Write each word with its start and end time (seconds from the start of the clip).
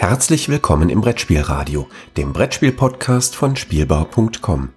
Herzlich 0.00 0.48
willkommen 0.48 0.88
im 0.88 1.02
Brettspielradio, 1.02 1.86
dem 2.16 2.32
Brettspiel-Podcast 2.32 3.36
von 3.36 3.54
Spielbau.com. 3.54 4.70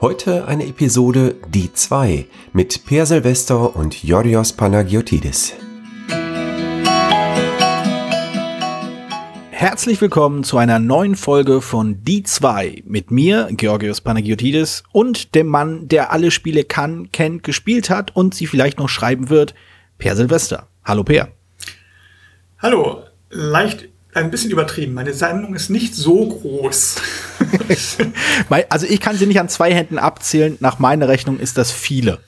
Heute 0.00 0.46
eine 0.46 0.68
Episode 0.68 1.34
Die 1.48 1.72
2 1.72 2.26
mit 2.52 2.86
Per 2.86 3.04
Silvester 3.04 3.74
und 3.74 4.04
Yorios 4.04 4.52
Panagiotidis. 4.52 5.54
Herzlich 9.50 10.00
willkommen 10.00 10.44
zu 10.44 10.58
einer 10.58 10.78
neuen 10.78 11.16
Folge 11.16 11.60
von 11.60 12.04
Die 12.04 12.22
2 12.22 12.84
mit 12.86 13.10
mir, 13.10 13.48
Georgios 13.50 14.00
Panagiotidis, 14.00 14.84
und 14.92 15.34
dem 15.34 15.48
Mann, 15.48 15.88
der 15.88 16.12
alle 16.12 16.30
Spiele 16.30 16.62
kann, 16.62 17.10
kennt, 17.10 17.42
gespielt 17.42 17.90
hat 17.90 18.14
und 18.14 18.32
sie 18.32 18.46
vielleicht 18.46 18.78
noch 18.78 18.88
schreiben 18.88 19.28
wird, 19.28 19.54
Per 19.98 20.14
Silvester. 20.14 20.68
Hallo 20.84 21.02
Per. 21.02 21.32
Hallo, 22.60 23.02
leicht 23.28 23.88
ein 24.18 24.30
bisschen 24.30 24.50
übertrieben. 24.50 24.94
Meine 24.94 25.14
Sammlung 25.14 25.54
ist 25.54 25.70
nicht 25.70 25.94
so 25.94 26.28
groß. 26.28 26.96
also 28.68 28.86
ich 28.86 29.00
kann 29.00 29.16
sie 29.16 29.26
nicht 29.26 29.40
an 29.40 29.48
zwei 29.48 29.72
Händen 29.72 29.98
abzählen. 29.98 30.56
Nach 30.60 30.78
meiner 30.78 31.08
Rechnung 31.08 31.38
ist 31.38 31.58
das 31.58 31.72
viele. 31.72 32.18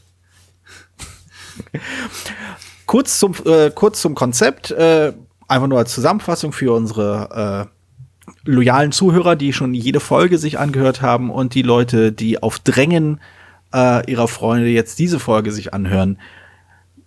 kurz, 2.86 3.18
zum, 3.18 3.34
äh, 3.44 3.70
kurz 3.70 4.00
zum 4.00 4.14
Konzept. 4.14 4.70
Äh, 4.70 5.12
einfach 5.48 5.66
nur 5.66 5.78
als 5.78 5.92
Zusammenfassung 5.92 6.52
für 6.52 6.72
unsere 6.72 7.68
äh, 7.68 7.80
loyalen 8.44 8.92
Zuhörer, 8.92 9.36
die 9.36 9.52
schon 9.52 9.74
jede 9.74 10.00
Folge 10.00 10.38
sich 10.38 10.58
angehört 10.58 11.02
haben 11.02 11.30
und 11.30 11.54
die 11.54 11.62
Leute, 11.62 12.12
die 12.12 12.42
auf 12.42 12.58
Drängen 12.60 13.20
äh, 13.74 14.08
ihrer 14.10 14.28
Freunde 14.28 14.68
jetzt 14.68 14.98
diese 14.98 15.18
Folge 15.18 15.52
sich 15.52 15.74
anhören. 15.74 16.18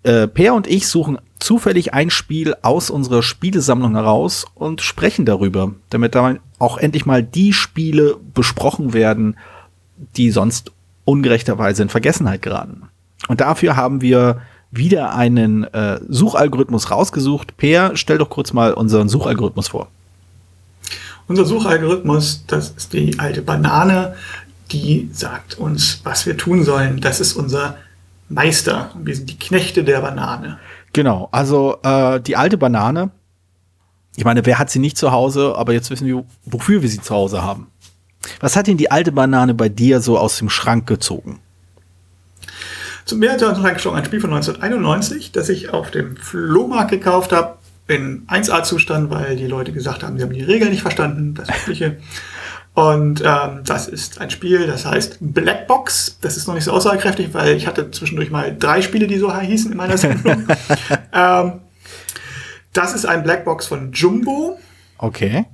Äh, 0.03 0.27
per 0.27 0.53
und 0.53 0.67
ich 0.67 0.87
suchen 0.87 1.17
zufällig 1.43 1.93
ein 1.93 2.09
Spiel 2.09 2.55
aus 2.61 2.89
unserer 2.89 3.21
Spielesammlung 3.21 3.95
heraus 3.95 4.45
und 4.55 4.81
sprechen 4.81 5.26
darüber, 5.26 5.73
damit 5.90 6.15
da 6.15 6.35
auch 6.57 6.77
endlich 6.77 7.05
mal 7.05 7.21
die 7.21 7.51
Spiele 7.51 8.15
besprochen 8.34 8.93
werden, 8.93 9.37
die 10.15 10.31
sonst 10.31 10.71
ungerechterweise 11.05 11.84
in 11.84 11.90
Vergessenheit 11.90 12.41
geraten. 12.41 12.84
Und 13.27 13.41
dafür 13.41 13.76
haben 13.76 14.01
wir 14.01 14.41
wieder 14.71 15.15
einen 15.15 15.65
äh, 15.65 15.99
Suchalgorithmus 16.07 16.90
rausgesucht. 16.90 17.57
Per, 17.57 17.96
stell 17.96 18.18
doch 18.18 18.29
kurz 18.29 18.53
mal 18.53 18.73
unseren 18.73 19.09
Suchalgorithmus 19.09 19.68
vor. 19.68 19.90
Unser 21.27 21.46
Suchalgorithmus, 21.46 22.46
das 22.48 22.70
ist 22.71 22.93
die 22.93 23.20
alte 23.20 23.41
Banane, 23.41 24.15
die 24.71 25.09
sagt 25.12 25.57
uns, 25.57 25.99
was 26.03 26.25
wir 26.25 26.37
tun 26.37 26.63
sollen. 26.63 27.01
Das 27.01 27.20
ist 27.20 27.34
unser 27.34 27.77
Meister. 28.29 28.91
Wir 29.03 29.15
sind 29.15 29.29
die 29.29 29.37
Knechte 29.37 29.84
der 29.84 30.01
Banane. 30.01 30.57
Genau, 30.94 31.27
also 31.32 31.77
äh, 31.84 32.22
die 32.22 32.36
alte 32.36 32.58
Banane. 32.58 33.10
Ich 34.16 34.26
meine, 34.26 34.46
wer 34.46 34.60
hat 34.60 34.70
sie 34.70 34.80
nicht 34.80 34.96
zu 34.96 35.12
Hause, 35.12 35.55
aber 35.58 35.74
jetzt 35.74 35.90
wissen 35.90 36.05
wir, 36.05 36.24
wofür 36.46 36.84
wir 36.84 36.90
sie 36.90 37.02
zu 37.02 37.16
Hause 37.16 37.41
haben. 37.41 37.68
Was 38.40 38.55
hat 38.55 38.68
denn 38.68 38.77
die 38.77 38.91
alte 38.91 39.12
Banane 39.12 39.55
bei 39.55 39.70
dir 39.70 39.99
so 39.99 40.18
aus 40.18 40.38
dem 40.38 40.49
Schrank 40.49 40.88
gezogen? 40.88 41.40
Zum 43.05 43.21
Schrank 43.21 43.82
schon 43.82 43.96
ein 43.96 44.05
Spiel 44.05 44.21
von 44.21 44.32
1991, 44.34 45.32
das 45.32 45.49
ich 45.49 45.74
auf 45.74 45.91
dem 45.91 46.16
Flohmarkt 46.16 46.91
gekauft 46.91 47.34
habe, 47.34 47.58
in 47.88 48.26
1A-Zustand, 48.27 49.10
weil 49.10 49.36
die 49.36 49.48
Leute 49.48 49.74
gesagt 49.74 50.04
haben, 50.04 50.18
sie 50.18 50.24
haben 50.24 50.34
die 50.34 50.44
Regeln 50.44 50.71
nicht 50.71 50.84
verstanden, 50.84 51.34
das 51.34 51.49
Übliche. 51.49 51.98
Und 52.74 53.21
ähm, 53.24 53.62
das 53.66 53.88
ist 53.88 54.20
ein 54.20 54.32
Spiel, 54.32 54.66
das 54.66 54.85
heißt 54.85 55.18
Blackbox. 55.20 56.18
Das 56.21 56.38
ist 56.38 56.48
noch 56.48 56.55
nicht 56.55 56.63
so 56.63 56.71
aussagekräftig, 56.71 57.34
weil 57.34 57.55
ich 57.55 57.68
hatte 57.68 57.91
zwischendurch 57.91 58.32
mal 58.32 58.55
drei 58.57 58.82
Spiele, 58.82 59.05
die 59.05 59.20
so 59.20 59.35
hießen 59.35 59.71
in 59.71 59.77
meiner 59.77 59.98
Sammlung. 59.98 60.48
ähm, 61.13 61.62
das 62.74 62.96
ist 62.96 63.05
ein 63.05 63.21
Blackbox 63.21 63.68
von 63.68 63.91
Jumbo. 63.91 64.59
Okay. 64.97 65.46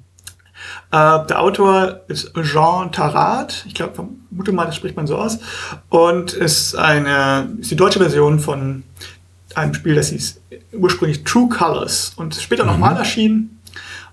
Äh, 0.91 1.25
der 1.27 1.41
Autor 1.41 2.01
ist 2.07 2.33
Jean 2.41 2.91
Tarat. 2.93 3.65
Ich 3.67 3.75
glaube, 3.75 3.95
vermute 3.95 4.53
mal, 4.53 4.65
das 4.65 4.77
spricht 4.77 4.95
man 4.95 5.05
so 5.05 5.17
aus. 5.17 5.39
Und 5.89 6.31
ist 6.31 6.75
eine, 6.75 7.49
ist 7.59 7.69
die 7.69 7.75
deutsche 7.75 7.99
Version 7.99 8.39
von 8.39 8.83
einem 9.55 9.73
Spiel, 9.73 9.95
das 9.95 10.09
hieß 10.09 10.41
ursprünglich 10.73 11.23
True 11.23 11.49
Colors 11.49 12.13
und 12.15 12.35
später 12.35 12.63
mhm. 12.63 12.71
nochmal 12.71 12.95
erschienen 12.95 13.59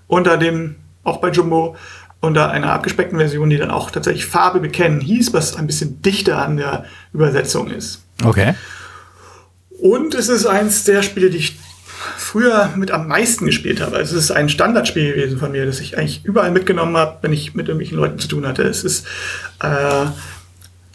unter 0.07 0.37
dem, 0.37 0.75
auch 1.03 1.17
bei 1.17 1.29
Jumbo, 1.29 1.75
unter 2.19 2.51
einer 2.51 2.71
abgespeckten 2.71 3.17
Version, 3.17 3.49
die 3.49 3.57
dann 3.57 3.71
auch 3.71 3.91
tatsächlich 3.91 4.25
Farbe 4.25 4.59
bekennen 4.59 5.01
hieß, 5.01 5.33
was 5.33 5.55
ein 5.55 5.67
bisschen 5.67 6.01
dichter 6.01 6.39
an 6.39 6.57
der 6.57 6.85
Übersetzung 7.13 7.69
ist. 7.69 8.03
Okay. 8.23 8.55
Und 9.79 10.15
es 10.15 10.27
ist 10.27 10.45
eins 10.45 10.83
der 10.83 11.03
Spiele, 11.03 11.29
die 11.29 11.37
ich 11.37 11.59
früher 12.17 12.71
mit 12.75 12.91
am 12.91 13.07
meisten 13.07 13.45
gespielt 13.45 13.81
habe. 13.81 13.97
Also 13.97 14.15
es 14.15 14.25
ist 14.25 14.31
ein 14.31 14.49
Standardspiel 14.49 15.13
gewesen 15.13 15.37
von 15.37 15.51
mir, 15.51 15.65
das 15.65 15.79
ich 15.79 15.97
eigentlich 15.97 16.25
überall 16.25 16.51
mitgenommen 16.51 16.97
habe, 16.97 17.17
wenn 17.21 17.33
ich 17.33 17.53
mit 17.53 17.67
irgendwelchen 17.67 17.97
Leuten 17.97 18.19
zu 18.19 18.27
tun 18.27 18.47
hatte. 18.47 18.63
Es 18.63 18.83
ist 18.83 19.05
äh, 19.59 20.05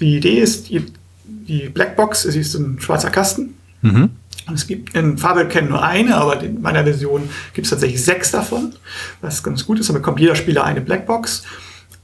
die 0.00 0.16
Idee 0.16 0.40
ist, 0.40 0.68
die, 0.68 0.86
die 1.24 1.68
Blackbox, 1.68 2.24
es 2.24 2.36
ist 2.36 2.54
ein 2.54 2.80
schwarzer 2.80 3.10
Kasten. 3.10 3.54
Mhm. 3.82 4.10
Es 4.52 4.66
gibt 4.66 4.94
in 4.96 5.18
Farbe 5.18 5.46
kennen 5.46 5.68
nur 5.68 5.82
eine, 5.82 6.16
aber 6.16 6.42
in 6.42 6.62
meiner 6.62 6.84
Version 6.84 7.28
gibt 7.54 7.66
es 7.66 7.70
tatsächlich 7.70 8.04
sechs 8.04 8.30
davon, 8.30 8.74
was 9.20 9.42
ganz 9.42 9.66
gut 9.66 9.78
ist. 9.78 9.88
Dann 9.88 9.96
bekommt 9.96 10.20
jeder 10.20 10.34
Spieler 10.34 10.64
eine 10.64 10.80
Blackbox 10.80 11.44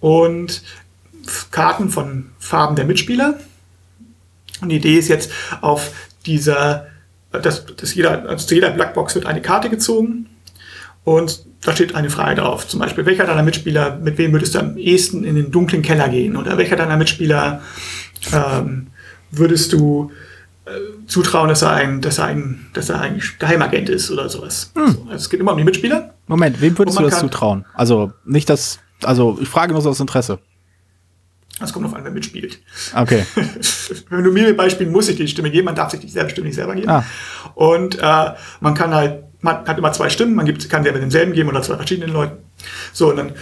und 0.01 0.63
Karten 1.51 1.91
von 1.91 2.31
Farben 2.39 2.77
der 2.77 2.85
Mitspieler. 2.85 3.39
Und 4.61 4.71
die 4.71 4.77
Idee 4.77 4.99
ist 4.99 5.09
jetzt 5.09 5.31
auf 5.61 5.93
dieser, 6.27 6.87
dass, 7.31 7.67
dass 7.67 7.95
jeder, 7.95 8.29
also 8.29 8.47
zu 8.47 8.55
jeder 8.55 8.71
Blackbox 8.71 9.15
wird 9.15 9.27
eine 9.27 9.43
Karte 9.43 9.71
gezogen 9.71 10.27
und 11.05 11.45
da 11.63 11.73
steht 11.73 11.95
eine 11.95 12.11
Frage 12.11 12.41
drauf. 12.41 12.69
Zum 12.69 12.81
Beispiel, 12.81 13.05
welcher 13.07 13.25
deiner 13.25 13.43
Mitspieler, 13.43 13.97
mit 13.97 14.19
wem 14.19 14.33
würdest 14.33 14.55
du 14.55 14.61
am 14.61 14.77
ehesten 14.77 15.25
in 15.25 15.35
den 15.35 15.51
dunklen 15.51 15.83
Keller 15.83 16.09
gehen? 16.09 16.37
Oder 16.37 16.57
welcher 16.57 16.77
deiner 16.77 16.97
Mitspieler 16.97 17.63
ähm, 18.33 18.89
würdest 19.31 19.73
du 19.73 20.13
zutrauen, 21.07 21.49
dass 21.49 21.63
er 21.63 21.73
ein, 21.73 22.01
dass 22.01 22.19
er 22.19 22.27
ein, 22.27 22.67
dass 22.73 22.89
er 22.89 23.01
ein 23.01 23.23
Geheimagent 23.39 23.89
ist 23.89 24.11
oder 24.11 24.29
sowas. 24.29 24.71
Hm. 24.75 24.89
So, 24.89 25.03
also 25.03 25.15
es 25.15 25.31
geht 25.31 25.41
immer 25.41 25.53
um 25.53 25.59
die 25.59 25.65
Mitspieler. 25.65 26.15
Moment, 26.27 26.61
wem 26.61 26.77
würdest 26.79 26.99
du 26.99 27.03
das 27.03 27.21
zutrauen? 27.21 27.65
Also 27.75 28.13
nicht 28.25 28.49
das, 28.51 28.81
also 29.03 29.39
ich 29.41 29.49
frage 29.49 29.73
nur 29.73 29.83
so 29.83 29.91
aus 29.91 30.01
Interesse. 30.01 30.39
Das 31.61 31.73
kommt 31.73 31.87
auf 31.87 31.95
an, 31.95 32.05
wer 32.05 32.13
mitspielt. 32.13 32.61
Okay. 32.95 33.25
Wenn 34.11 34.23
du 34.23 34.31
mir 34.31 34.57
Beispiel 34.57 34.89
muss 34.89 35.09
ich 35.09 35.17
die 35.17 35.27
Stimme 35.27 35.51
geben, 35.51 35.65
man 35.65 35.75
darf 35.75 35.91
sich 35.91 36.01
die 36.01 36.09
selbe 36.09 36.31
Stimme 36.31 36.47
nicht 36.47 36.57
selber 36.57 36.75
geben. 36.75 36.89
Ah. 36.89 37.05
Und 37.55 37.99
äh, 37.99 38.35
man 38.61 38.75
kann 38.75 38.95
halt, 38.95 39.25
man 39.41 39.67
hat 39.67 39.77
immer 39.77 39.93
zwei 39.93 40.09
Stimmen, 40.09 40.35
man 40.35 40.47
gibt, 40.47 40.69
kann 40.71 40.85
der 40.85 40.93
mit 40.93 41.03
denselben 41.03 41.33
geben 41.33 41.49
oder 41.49 41.63
zwei 41.63 41.77
verschiedenen 41.77 42.13
Leuten. 42.13 42.39
So, 42.93 43.11
und 43.11 43.17
dann 43.17 43.33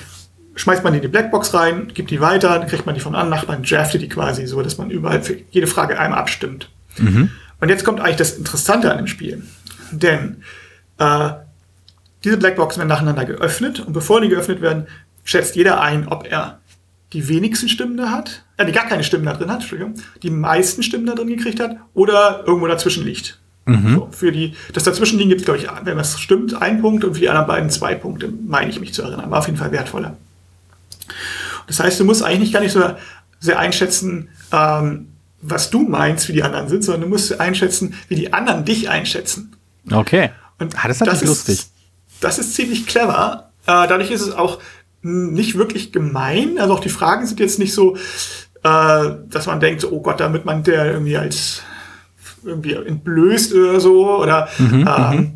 schmeißt 0.54 0.82
man 0.82 0.92
die 0.92 0.98
in 0.98 1.02
die 1.02 1.08
Blackbox 1.08 1.52
rein, 1.52 1.88
gibt 1.92 2.10
die 2.10 2.20
weiter, 2.20 2.58
dann 2.58 2.68
kriegt 2.68 2.86
man 2.86 2.94
die 2.94 3.00
von 3.00 3.14
anderen 3.14 3.40
Nachbarn, 3.40 3.62
draftet 3.62 4.00
die 4.02 4.08
quasi 4.08 4.46
so, 4.46 4.62
dass 4.62 4.78
man 4.78 4.90
überall 4.90 5.22
für 5.22 5.36
jede 5.50 5.66
Frage 5.66 5.98
einmal 5.98 6.18
abstimmt. 6.18 6.70
Mhm. 6.98 7.30
Und 7.60 7.68
jetzt 7.68 7.84
kommt 7.84 8.00
eigentlich 8.00 8.16
das 8.16 8.32
Interessante 8.32 8.90
an 8.90 8.98
dem 8.98 9.06
Spiel. 9.06 9.42
Denn 9.90 10.42
äh, 10.98 11.30
diese 12.24 12.36
Blackboxen 12.36 12.80
werden 12.80 12.88
nacheinander 12.88 13.24
geöffnet 13.24 13.80
und 13.80 13.92
bevor 13.92 14.20
die 14.20 14.28
geöffnet 14.28 14.60
werden, 14.60 14.86
schätzt 15.24 15.56
jeder 15.56 15.80
ein, 15.80 16.08
ob 16.08 16.26
er 16.30 16.60
die 17.12 17.28
wenigsten 17.28 17.68
Stimmen 17.68 17.96
da 17.96 18.10
hat, 18.10 18.44
äh, 18.56 18.66
die 18.66 18.72
gar 18.72 18.86
keine 18.86 19.04
Stimmen 19.04 19.24
da 19.24 19.32
drin 19.32 19.50
hat, 19.50 19.60
Entschuldigung, 19.60 19.94
die 20.22 20.30
meisten 20.30 20.82
Stimmen 20.82 21.06
da 21.06 21.14
drin 21.14 21.28
gekriegt 21.28 21.60
hat 21.60 21.76
oder 21.94 22.44
irgendwo 22.46 22.66
dazwischen 22.66 23.04
liegt. 23.04 23.38
Mhm. 23.64 23.94
So, 23.94 24.08
für 24.12 24.32
die, 24.32 24.54
das 24.72 24.84
Dazwischenliegen 24.84 25.28
gibt 25.28 25.40
es, 25.40 25.44
glaube 25.44 25.60
ich, 25.60 25.68
wenn 25.84 25.96
das 25.96 26.20
stimmt, 26.20 26.60
ein 26.60 26.80
Punkt 26.80 27.04
und 27.04 27.14
für 27.14 27.20
die 27.20 27.28
anderen 27.28 27.48
beiden 27.48 27.70
zwei 27.70 27.94
Punkte, 27.94 28.32
meine 28.46 28.70
ich 28.70 28.80
mich 28.80 28.94
zu 28.94 29.02
erinnern. 29.02 29.30
War 29.30 29.40
auf 29.40 29.46
jeden 29.46 29.58
Fall 29.58 29.72
wertvoller. 29.72 30.16
Das 31.66 31.80
heißt, 31.80 31.98
du 31.98 32.04
musst 32.04 32.22
eigentlich 32.22 32.52
gar 32.52 32.60
nicht 32.60 32.72
so 32.72 32.82
sehr 33.40 33.58
einschätzen, 33.58 34.28
ähm, 34.52 35.08
was 35.42 35.70
du 35.70 35.82
meinst, 35.82 36.28
wie 36.28 36.32
die 36.32 36.42
anderen 36.42 36.68
sind, 36.68 36.84
sondern 36.84 37.02
du 37.02 37.08
musst 37.08 37.38
einschätzen, 37.40 37.94
wie 38.08 38.14
die 38.14 38.32
anderen 38.32 38.64
dich 38.64 38.88
einschätzen. 38.88 39.56
Okay. 39.90 40.30
Und 40.58 40.74
ah, 40.82 40.88
das, 40.88 40.98
das 40.98 41.22
ist 41.22 41.28
lustig. 41.28 41.66
Das 42.20 42.38
ist 42.38 42.54
ziemlich 42.54 42.86
clever. 42.86 43.50
Äh, 43.66 43.86
dadurch 43.86 44.10
ist 44.10 44.22
es 44.22 44.32
auch 44.32 44.60
nicht 45.02 45.56
wirklich 45.56 45.92
gemein. 45.92 46.58
Also 46.58 46.74
auch 46.74 46.80
die 46.80 46.88
Fragen 46.88 47.26
sind 47.26 47.40
jetzt 47.40 47.58
nicht 47.58 47.74
so, 47.74 47.96
äh, 48.62 49.10
dass 49.28 49.46
man 49.46 49.60
denkt, 49.60 49.84
oh 49.84 50.00
Gott, 50.00 50.20
damit 50.20 50.44
man 50.44 50.62
der 50.62 50.86
irgendwie 50.86 51.16
als 51.16 51.62
irgendwie 52.42 52.74
entblößt 52.74 53.52
oder 53.54 53.80
so 53.80 54.22
oder 54.22 54.48
mhm, 54.58 54.88
ähm, 54.88 55.16
mhm. 55.16 55.32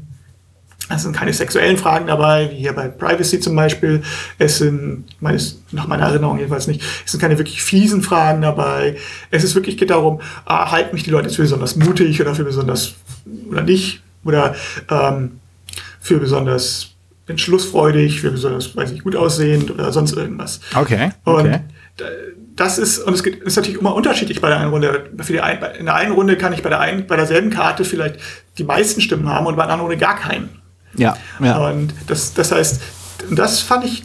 Es 0.95 1.03
sind 1.03 1.15
keine 1.15 1.33
sexuellen 1.33 1.77
Fragen 1.77 2.07
dabei, 2.07 2.51
wie 2.51 2.57
hier 2.57 2.73
bei 2.73 2.89
Privacy 2.89 3.41
zum 3.41 3.55
Beispiel. 3.55 4.03
Es 4.39 4.59
sind, 4.59 5.05
meines, 5.21 5.63
nach 5.71 5.87
meiner 5.87 6.07
Erinnerung 6.07 6.39
jedenfalls 6.39 6.67
nicht, 6.67 6.83
es 7.05 7.13
sind 7.13 7.21
keine 7.21 7.39
wirklich 7.39 7.63
fiesen 7.63 8.03
Fragen 8.03 8.43
dabei. 8.43 8.97
Es 9.31 9.45
ist 9.45 9.55
wirklich 9.55 9.77
geht 9.79 9.91
darum, 9.91 10.21
ah, 10.45 10.71
halten 10.71 10.95
mich 10.95 11.05
die 11.05 11.11
Leute 11.11 11.31
für 11.31 11.43
besonders 11.43 11.77
mutig 11.77 12.21
oder 12.21 12.35
für 12.35 12.45
besonders, 12.45 12.95
oder 13.49 13.63
nicht, 13.63 14.03
oder 14.25 14.55
ähm, 14.91 15.41
für 16.01 16.19
besonders 16.19 16.91
entschlussfreudig, 17.27 18.21
für 18.21 18.33
besonders, 18.33 18.75
weiß 18.77 18.91
ich, 18.91 19.03
gut 19.03 19.15
aussehend 19.15 19.71
oder 19.71 19.93
sonst 19.93 20.17
irgendwas. 20.17 20.61
Okay. 20.75 21.13
okay. 21.25 21.55
Und 21.55 21.61
das 22.57 22.79
ist, 22.79 22.99
und 22.99 23.15
es 23.15 23.21
ist 23.23 23.57
natürlich 23.57 23.81
immer 23.81 23.95
unterschiedlich 23.95 24.41
bei 24.41 24.49
der 24.49 24.59
einen 24.59 24.71
Runde. 24.71 25.11
Für 25.23 25.33
die 25.33 25.41
ein, 25.41 25.59
in 25.79 25.87
der 25.87 25.95
einen 25.95 26.13
Runde 26.13 26.37
kann 26.37 26.53
ich 26.53 26.63
bei 26.63 26.69
der 26.69 26.81
einen, 26.81 27.07
bei 27.07 27.17
derselben 27.17 27.51
Karte 27.51 27.85
vielleicht 27.85 28.17
die 28.59 28.65
meisten 28.65 29.01
Stimmen 29.01 29.29
haben 29.29 29.47
und 29.47 29.57
bei 29.57 29.63
der 29.63 29.73
anderen 29.73 29.91
Runde 29.91 29.97
gar 29.97 30.17
keinen. 30.17 30.60
Ja, 30.95 31.17
ja. 31.41 31.59
Und 31.69 31.95
das, 32.07 32.35
das 32.35 32.53
heißt, 32.53 32.81
das 33.31 33.61
fand 33.61 33.85
ich 33.85 34.05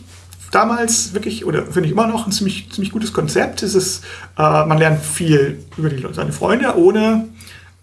damals 0.52 1.14
wirklich, 1.14 1.46
oder 1.46 1.64
finde 1.64 1.88
ich 1.88 1.92
immer 1.92 2.08
noch 2.08 2.26
ein 2.26 2.32
ziemlich, 2.32 2.72
ziemlich 2.72 2.92
gutes 2.92 3.12
Konzept. 3.12 3.64
Es 3.64 3.76
ist, 3.76 4.04
äh, 4.38 4.66
man 4.66 4.78
lernt 4.78 5.04
viel 5.04 5.64
über 5.78 5.90
die, 5.90 6.06
seine 6.14 6.32
Freunde, 6.32 6.78
ohne, 6.78 7.28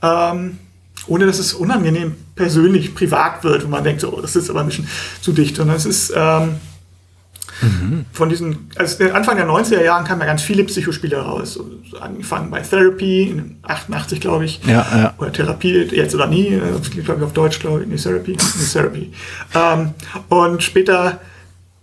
ähm, 0.00 0.58
ohne 1.06 1.26
dass 1.26 1.38
es 1.38 1.52
unangenehm 1.52 2.14
persönlich, 2.34 2.94
privat 2.94 3.44
wird, 3.44 3.64
wo 3.64 3.68
man 3.68 3.84
denkt, 3.84 4.04
oh, 4.04 4.20
das 4.20 4.36
ist 4.36 4.48
aber 4.48 4.60
ein 4.60 4.66
bisschen 4.66 4.88
zu 5.20 5.32
dicht. 5.32 5.58
Und 5.58 5.68
es 5.70 5.84
ist 5.84 6.12
ähm, 6.16 6.56
mhm. 7.62 8.04
von 8.12 8.28
diesen, 8.28 8.70
also 8.76 9.04
Anfang 9.12 9.36
der 9.36 9.46
90er 9.46 9.82
Jahren 9.82 10.04
kamen 10.04 10.20
ja 10.20 10.26
ganz 10.26 10.42
viele 10.42 10.64
Psychospiele 10.64 11.16
raus. 11.18 11.54
So, 11.54 11.98
angefangen 12.00 12.50
bei 12.50 12.60
Therapy, 12.60 13.22
in 13.22 13.56
88, 13.62 14.20
glaube 14.20 14.44
ich. 14.44 14.60
Ja, 14.66 14.86
ja. 14.94 15.14
Oder 15.18 15.32
Therapie, 15.32 15.88
jetzt 15.92 16.14
oder 16.14 16.26
nie, 16.26 16.48
äh, 16.48 17.02
glaube 17.02 17.20
ich 17.20 17.24
auf 17.24 17.32
Deutsch, 17.32 17.58
glaube 17.60 17.82
ich, 17.82 17.88
nee, 17.88 17.96
Therapy. 17.96 18.32
Nee, 18.36 18.66
Therapy. 18.72 19.12
Ähm, 19.54 19.90
und 20.28 20.62
später 20.62 21.20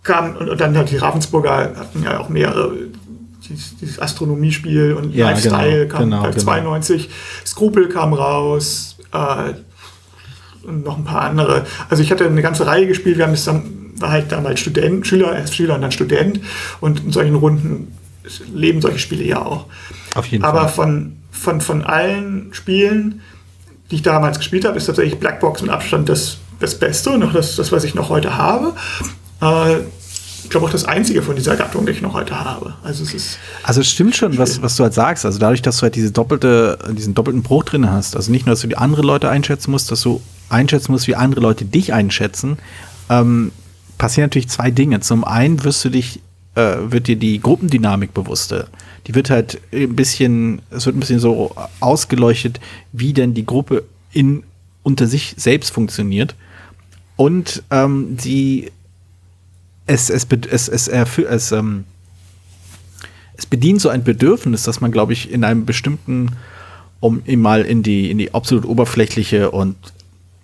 kam, 0.02 0.36
und, 0.36 0.48
und 0.48 0.60
dann 0.60 0.76
hat 0.76 0.90
die 0.90 0.96
Ravensburger 0.96 1.72
hatten 1.76 2.02
ja 2.02 2.20
auch 2.20 2.28
mehrere 2.28 2.72
dieses, 3.48 3.76
dieses 3.76 4.00
Astronomiespiel 4.00 4.94
und 4.94 5.14
Ja, 5.14 5.30
Lifestyle 5.30 5.86
genau, 5.86 5.98
kam 5.98 6.10
genau, 6.10 6.22
genau. 6.22 6.36
92, 6.36 7.10
Skrupel 7.44 7.88
kam 7.88 8.12
raus, 8.12 8.96
äh, 9.12 9.54
und 10.62 10.84
noch 10.84 10.98
ein 10.98 11.04
paar 11.04 11.22
andere. 11.22 11.64
Also 11.88 12.02
ich 12.02 12.10
hatte 12.10 12.26
eine 12.26 12.42
ganze 12.42 12.66
Reihe 12.66 12.86
gespielt, 12.86 13.16
wir 13.18 13.24
haben 13.24 13.32
das 13.32 13.44
dann, 13.44 13.79
war 14.00 14.10
halt 14.10 14.32
damals 14.32 14.60
Student, 14.60 15.06
Schüler, 15.06 15.36
erst 15.36 15.54
Schüler 15.54 15.74
und 15.74 15.82
dann 15.82 15.92
Student 15.92 16.40
und 16.80 17.04
in 17.04 17.12
solchen 17.12 17.34
Runden 17.34 17.96
leben 18.52 18.80
solche 18.80 18.98
Spiele 18.98 19.24
ja 19.24 19.42
auch. 19.44 19.66
Auf 20.14 20.26
jeden 20.26 20.44
Aber 20.44 20.60
Fall. 20.60 20.68
von, 20.68 21.16
von, 21.30 21.60
von 21.60 21.82
allen 21.84 22.52
Spielen, 22.52 23.22
die 23.90 23.96
ich 23.96 24.02
damals 24.02 24.38
gespielt 24.38 24.64
habe, 24.64 24.76
ist 24.76 24.86
tatsächlich 24.86 25.18
Blackbox 25.18 25.62
mit 25.62 25.70
Abstand 25.70 26.08
das, 26.08 26.38
das 26.60 26.78
Beste 26.78 27.10
und 27.10 27.22
auch 27.22 27.32
das, 27.32 27.56
das, 27.56 27.72
was 27.72 27.84
ich 27.84 27.94
noch 27.94 28.08
heute 28.08 28.36
habe. 28.36 28.74
Äh, 29.40 29.78
ich 30.42 30.50
glaube 30.50 30.66
auch 30.66 30.70
das 30.70 30.84
einzige 30.84 31.22
von 31.22 31.36
dieser 31.36 31.56
Gattung, 31.56 31.86
die 31.86 31.92
ich 31.92 32.02
noch 32.02 32.14
heute 32.14 32.38
habe. 32.44 32.74
Also 32.82 33.04
es 33.04 33.14
ist 33.14 33.38
Also 33.62 33.82
es 33.82 33.90
stimmt 33.90 34.16
schon, 34.16 34.36
was, 34.36 34.60
was 34.62 34.74
du 34.76 34.82
halt 34.82 34.94
sagst. 34.94 35.24
Also 35.24 35.38
dadurch, 35.38 35.62
dass 35.62 35.76
du 35.76 35.82
halt 35.82 35.94
diese 35.94 36.10
doppelte, 36.10 36.76
diesen 36.90 37.14
doppelten 37.14 37.42
Bruch 37.42 37.64
drin 37.64 37.88
hast, 37.88 38.16
also 38.16 38.32
nicht 38.32 38.46
nur, 38.46 38.54
dass 38.54 38.62
du 38.62 38.66
die 38.66 38.76
anderen 38.76 39.04
Leute 39.04 39.28
einschätzen 39.28 39.70
musst, 39.70 39.92
dass 39.92 40.00
du 40.02 40.20
einschätzen 40.48 40.92
musst, 40.92 41.06
wie 41.06 41.14
andere 41.14 41.40
Leute 41.40 41.64
dich 41.64 41.92
einschätzen, 41.92 42.58
ähm, 43.08 43.52
passieren 44.00 44.28
natürlich 44.28 44.48
zwei 44.48 44.70
Dinge. 44.70 45.00
Zum 45.00 45.24
einen 45.24 45.62
wirst 45.62 45.84
du 45.84 45.90
dich, 45.90 46.20
äh, 46.54 46.76
wird 46.80 47.06
dir 47.06 47.16
die 47.16 47.38
Gruppendynamik 47.38 48.14
bewusster. 48.14 48.68
Die 49.06 49.14
wird 49.14 49.28
halt 49.28 49.60
ein 49.72 49.94
bisschen, 49.94 50.62
es 50.70 50.86
wird 50.86 50.96
ein 50.96 51.00
bisschen 51.00 51.20
so 51.20 51.54
ausgeleuchtet, 51.80 52.60
wie 52.92 53.12
denn 53.12 53.34
die 53.34 53.44
Gruppe 53.44 53.84
in, 54.10 54.42
unter 54.82 55.06
sich 55.06 55.34
selbst 55.36 55.70
funktioniert. 55.70 56.34
Und 57.16 57.62
ähm, 57.70 58.16
die 58.16 58.72
es, 59.86 60.08
es, 60.08 60.26
es, 60.50 60.68
es, 60.68 60.90
erfü- 60.90 61.26
es, 61.26 61.52
ähm, 61.52 61.84
es 63.36 63.44
bedient 63.44 63.82
so 63.82 63.90
ein 63.90 64.02
Bedürfnis, 64.02 64.62
dass 64.62 64.80
man, 64.80 64.92
glaube 64.92 65.12
ich, 65.12 65.30
in 65.30 65.44
einem 65.44 65.66
bestimmten, 65.66 66.36
um 67.00 67.22
eben 67.26 67.42
mal 67.42 67.62
in 67.62 67.82
die, 67.82 68.10
in 68.10 68.16
die 68.16 68.32
absolut 68.32 68.64
oberflächliche 68.64 69.50
und 69.50 69.76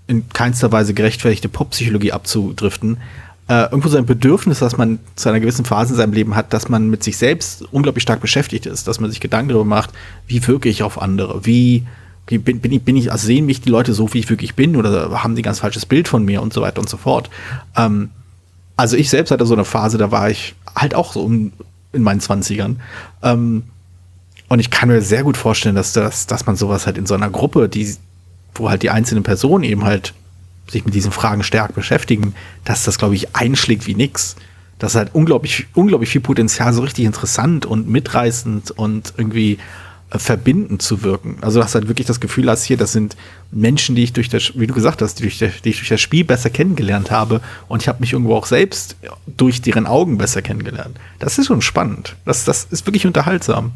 in 0.08 0.29
keinster 0.29 0.70
Weise 0.73 0.93
gerechtfertigte 0.93 1.49
Poppsychologie 1.49 2.12
abzudriften, 2.12 2.99
äh, 3.48 3.64
irgendwo 3.64 3.88
so 3.88 3.96
ein 3.96 4.06
Bedürfnis, 4.06 4.58
dass 4.58 4.76
man 4.76 4.98
zu 5.14 5.28
einer 5.28 5.40
gewissen 5.40 5.64
Phase 5.64 5.93
in 5.93 5.96
seinem 5.96 6.12
Leben 6.12 6.34
hat, 6.34 6.52
dass 6.52 6.69
man 6.69 6.90
mit 6.90 7.04
sich 7.04 7.16
selbst 7.16 7.62
unglaublich 7.72 8.02
stark 8.02 8.20
beschäftigt 8.20 8.66
ist, 8.66 8.88
dass 8.88 8.98
man 8.98 9.10
sich 9.10 9.20
Gedanken 9.20 9.50
darüber 9.50 9.64
macht, 9.64 9.90
wie 10.26 10.44
wirke 10.46 10.69
ich 10.69 10.82
auf 10.82 11.00
andere, 11.00 11.46
wie, 11.46 11.87
wie 12.26 12.38
bin, 12.38 12.60
bin 12.60 12.72
ich, 12.72 12.82
bin 12.82 12.96
ich, 12.96 13.12
also 13.12 13.26
sehen 13.26 13.46
mich 13.46 13.60
die 13.60 13.70
Leute 13.70 13.94
so, 13.94 14.12
wie 14.14 14.19
ich 14.19 14.31
wirklich 14.31 14.56
bin, 14.56 14.75
oder 14.75 15.22
haben 15.22 15.37
die 15.37 15.43
ganz 15.43 15.60
falsches 15.60 15.87
Bild 15.87 16.08
von 16.08 16.25
mir 16.25 16.43
und 16.43 16.52
so 16.52 16.62
weiter 16.62 16.81
und 16.81 16.88
so 16.88 16.96
fort. 16.96 17.31
Ähm, 17.76 18.10
also 18.76 18.96
ich 18.96 19.10
selbst 19.10 19.31
hatte 19.31 19.46
so 19.46 19.54
eine 19.54 19.64
Phase, 19.64 19.96
da 19.96 20.10
war 20.10 20.28
ich 20.28 20.54
halt 20.75 20.94
auch 20.94 21.12
so 21.12 21.25
in 21.26 22.02
meinen 22.02 22.20
Zwanzigern. 22.20 22.81
Ähm, 23.22 23.62
und 24.48 24.58
ich 24.58 24.70
kann 24.70 24.88
mir 24.88 25.02
sehr 25.02 25.22
gut 25.22 25.37
vorstellen, 25.37 25.76
dass, 25.76 25.93
das, 25.93 26.26
dass 26.26 26.46
man 26.46 26.56
sowas 26.56 26.87
halt 26.87 26.98
in 26.98 27.06
so 27.06 27.14
einer 27.14 27.31
Gruppe, 27.31 27.69
die, 27.69 27.94
wo 28.54 28.70
halt 28.70 28.82
die 28.82 28.90
einzelnen 28.90 29.22
Personen 29.22 29.64
eben 29.64 29.84
halt 29.84 30.14
sich 30.70 30.84
mit 30.84 30.94
diesen 30.94 31.12
Fragen 31.12 31.42
stark 31.42 31.74
beschäftigen, 31.74 32.34
dass 32.64 32.84
das, 32.84 32.98
glaube 32.98 33.14
ich, 33.14 33.34
einschlägt 33.34 33.86
wie 33.86 33.94
nix. 33.94 34.36
Das 34.78 34.94
halt 34.94 35.14
unglaublich, 35.14 35.66
unglaublich 35.74 36.10
viel 36.10 36.20
Potenzial, 36.20 36.72
so 36.72 36.82
richtig 36.82 37.06
interessant 37.06 37.64
und 37.64 37.88
mitreißend 37.88 38.72
und 38.72 39.14
irgendwie 39.16 39.58
äh, 40.10 40.18
verbindend 40.18 40.82
zu 40.82 41.02
wirken. 41.02 41.38
Also, 41.40 41.60
dass 41.60 41.72
du 41.72 41.78
halt 41.78 41.88
wirklich 41.88 42.06
das 42.06 42.20
Gefühl 42.20 42.50
hast, 42.50 42.64
hier, 42.64 42.76
das 42.76 42.92
sind 42.92 43.16
Menschen, 43.50 43.96
die 43.96 44.04
ich 44.04 44.12
durch 44.12 44.28
das, 44.28 44.52
wie 44.54 44.66
du 44.66 44.74
gesagt 44.74 45.00
hast, 45.00 45.18
die, 45.18 45.22
durch 45.22 45.38
der, 45.38 45.48
die 45.64 45.70
ich 45.70 45.78
durch 45.78 45.88
das 45.88 46.00
Spiel 46.00 46.24
besser 46.24 46.50
kennengelernt 46.50 47.10
habe 47.10 47.40
und 47.69 47.82
ich 47.82 47.88
habe 47.88 48.00
mich 48.00 48.12
irgendwo 48.12 48.34
auch 48.34 48.46
selbst 48.46 48.96
durch 49.26 49.62
deren 49.62 49.86
Augen 49.86 50.19
besser 50.19 50.42
kennengelernt. 50.42 50.98
Das 51.19 51.38
ist 51.38 51.46
schon 51.46 51.62
spannend. 51.62 52.16
Das, 52.24 52.44
das 52.44 52.69
ist 52.70 52.86
wirklich 52.86 53.06
unterhaltsam. 53.06 53.72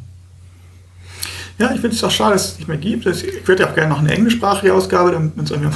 Ja, 1.60 1.70
ich 1.74 1.80
finde 1.80 1.94
es 1.94 2.02
auch 2.02 2.10
schade, 2.10 2.32
dass 2.32 2.52
es 2.52 2.58
nicht 2.58 2.68
mehr 2.68 2.78
gibt. 2.78 3.04
Ich 3.04 3.46
würde 3.46 3.62
ja 3.64 3.68
auch 3.68 3.74
gerne 3.74 3.90
noch 3.90 3.98
eine 3.98 4.10
englischsprachige 4.12 4.72
Ausgabe, 4.72 5.12
damit 5.12 5.36
man 5.36 5.44
es 5.44 5.50
irgendwie 5.50 5.70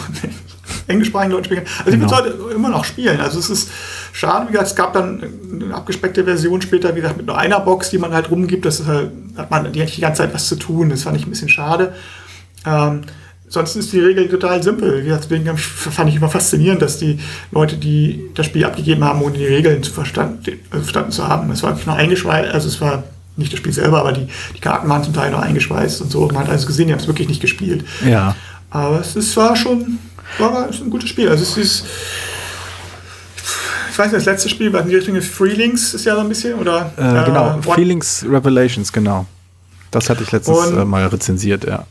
englischsprachigen 0.86 1.32
Leuten 1.32 1.44
spielen 1.44 1.64
kann. 1.64 1.72
Also 1.84 1.90
ich 1.90 2.00
Genau. 2.00 2.10
würde 2.10 2.28
es 2.30 2.42
heute 2.42 2.54
immer 2.54 2.68
noch 2.70 2.84
spielen. 2.84 3.20
Also 3.20 3.38
es 3.38 3.50
ist 3.50 3.70
schade, 4.12 4.48
wie 4.48 4.52
gesagt, 4.52 4.70
es 4.70 4.76
gab 4.76 4.94
dann 4.94 5.22
eine 5.60 5.74
abgespeckte 5.74 6.24
Version 6.24 6.62
später, 6.62 6.94
wie 6.96 7.00
gesagt, 7.02 7.18
mit 7.18 7.26
nur 7.26 7.36
einer 7.36 7.60
Box, 7.60 7.90
die 7.90 7.98
man 7.98 8.14
halt 8.14 8.30
rumgibt. 8.30 8.64
Das 8.64 8.84
halt, 8.86 9.10
hat 9.36 9.50
man 9.50 9.72
die 9.72 9.82
hat 9.82 9.94
die 9.94 10.00
ganze 10.00 10.22
Zeit 10.22 10.32
was 10.32 10.48
zu 10.48 10.56
tun. 10.56 10.88
Das 10.88 11.02
fand 11.02 11.18
ich 11.18 11.26
ein 11.26 11.30
bisschen 11.30 11.50
schade. 11.50 11.92
Ähm, 12.64 13.02
sonst 13.46 13.76
ist 13.76 13.92
die 13.92 14.00
Regel 14.00 14.26
total 14.28 14.62
simpel. 14.62 15.02
Wie 15.02 15.04
gesagt, 15.08 15.24
Deswegen 15.24 15.54
ich, 15.54 15.60
fand 15.66 16.08
ich 16.08 16.16
immer 16.16 16.30
faszinierend, 16.30 16.80
dass 16.80 16.96
die 16.98 17.18
Leute, 17.50 17.76
die 17.76 18.30
das 18.34 18.46
Spiel 18.46 18.64
abgegeben 18.64 19.04
haben, 19.04 19.20
ohne 19.20 19.36
die 19.36 19.44
Regeln 19.46 19.82
zu 19.82 19.92
verstanden, 19.92 20.40
verstanden 20.70 21.10
zu 21.10 21.28
haben, 21.28 21.50
es 21.50 21.62
war 21.62 21.72
noch 21.86 21.94
eingeschweißt, 21.94 22.52
also 22.54 22.68
es 22.68 22.80
war 22.80 23.04
nicht 23.36 23.52
das 23.52 23.58
Spiel 23.58 23.72
selber, 23.72 24.00
aber 24.00 24.12
die, 24.12 24.26
die 24.54 24.60
Karten 24.60 24.88
waren 24.88 25.02
zum 25.02 25.12
Teil 25.12 25.30
noch 25.30 25.40
eingeschweißt 25.40 26.00
und 26.02 26.10
so. 26.10 26.26
Man 26.28 26.38
hat 26.38 26.50
also 26.50 26.66
gesehen, 26.66 26.86
die 26.86 26.92
haben 26.92 27.00
es 27.00 27.06
wirklich 27.06 27.28
nicht 27.28 27.40
gespielt. 27.40 27.84
Ja. 28.06 28.34
Aber 28.70 29.00
es 29.00 29.16
ist, 29.16 29.36
war 29.36 29.54
schon 29.56 29.98
war, 30.38 30.68
ist 30.68 30.80
ein 30.80 30.90
gutes 30.90 31.08
Spiel. 31.08 31.28
Also 31.28 31.42
es 31.42 31.56
ist, 31.56 31.84
ich 33.90 33.98
weiß 33.98 34.06
nicht, 34.06 34.16
das 34.16 34.24
letzte 34.24 34.48
Spiel 34.48 34.72
war 34.72 34.80
in 34.82 34.88
die 34.88 34.96
Richtung 34.96 35.20
Freelings, 35.22 35.94
ist 35.94 36.04
ja 36.04 36.14
so 36.14 36.20
ein 36.20 36.28
bisschen, 36.28 36.54
oder? 36.54 36.92
Äh, 36.96 37.24
genau, 37.26 37.58
What- 37.62 37.74
Feelings 37.76 38.24
Revelations, 38.28 38.92
genau. 38.92 39.26
Das 39.90 40.10
hatte 40.10 40.24
ich 40.24 40.32
letztens 40.32 40.58
Und- 40.58 40.78
äh, 40.78 40.84
mal 40.84 41.06
rezensiert, 41.06 41.64
ja. 41.64 41.86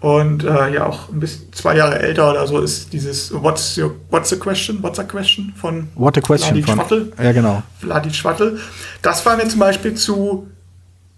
Und 0.00 0.44
äh, 0.44 0.72
ja, 0.72 0.86
auch 0.86 1.10
ein 1.10 1.20
bisschen 1.20 1.52
zwei 1.52 1.76
Jahre 1.76 1.98
älter 1.98 2.30
oder 2.30 2.46
so 2.46 2.58
ist 2.60 2.90
dieses 2.92 3.32
What's, 3.34 3.76
your, 3.76 3.94
what's 4.08 4.30
the 4.30 4.36
question? 4.36 4.82
What's 4.82 4.98
a 4.98 5.04
question 5.04 5.52
von 5.60 5.88
What 5.94 6.16
a 6.16 6.22
question 6.22 6.56
Vladi 6.56 6.62
von. 6.62 6.74
Schwattel. 6.74 7.12
Ja, 7.22 7.32
genau. 7.32 7.62
Vladi 7.78 8.12
Schwattel. 8.12 8.58
Das 9.02 9.24
war 9.26 9.36
mir 9.36 9.46
zum 9.48 9.60
Beispiel 9.60 9.94
zu, 9.94 10.48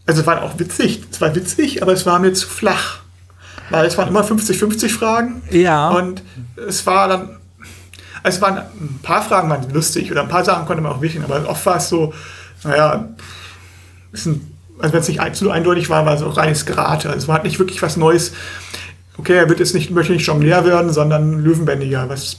also 0.04 0.22
es 0.22 0.26
war 0.26 0.42
auch 0.42 0.58
witzig, 0.58 1.02
es 1.12 1.20
war 1.20 1.32
witzig, 1.36 1.80
aber 1.80 1.92
es 1.92 2.04
war 2.06 2.18
mir 2.18 2.32
zu 2.32 2.48
flach. 2.48 3.02
Weil 3.70 3.86
es 3.86 3.96
waren 3.96 4.08
immer 4.08 4.24
50-50 4.24 4.88
Fragen. 4.88 5.42
Ja. 5.50 5.90
Und 5.90 6.22
es 6.68 6.84
war 6.84 7.06
dann, 7.06 7.36
es 8.24 8.40
waren 8.40 8.58
ein 8.58 8.98
paar 9.02 9.22
Fragen 9.22 9.48
waren 9.48 9.72
lustig 9.72 10.10
oder 10.10 10.22
ein 10.22 10.28
paar 10.28 10.44
Sachen 10.44 10.66
konnte 10.66 10.82
man 10.82 10.92
auch 10.92 11.00
wichtig, 11.00 11.22
aber 11.22 11.48
oft 11.48 11.64
war 11.66 11.76
es 11.76 11.88
so, 11.88 12.12
naja, 12.64 13.08
ist 14.12 14.26
ein, 14.26 14.52
also 14.78 14.92
wenn 14.92 15.00
es 15.00 15.08
nicht 15.08 15.36
zu 15.36 15.50
eindeutig 15.50 15.88
war, 15.88 16.04
war 16.04 16.14
es 16.14 16.22
auch 16.22 16.36
reines 16.36 16.66
Gerate. 16.66 17.08
Also 17.08 17.20
es 17.20 17.28
war 17.28 17.36
halt 17.36 17.44
nicht 17.44 17.58
wirklich 17.58 17.80
was 17.82 17.96
Neues. 17.96 18.32
Okay, 19.18 19.34
er 19.36 19.48
wird 19.48 19.60
jetzt 19.60 19.74
nicht, 19.74 19.90
möchte 19.90 20.12
nicht 20.12 20.26
Jongleur 20.26 20.64
werden, 20.64 20.92
sondern 20.92 21.42
Löwenbändiger, 21.44 22.08
was 22.08 22.38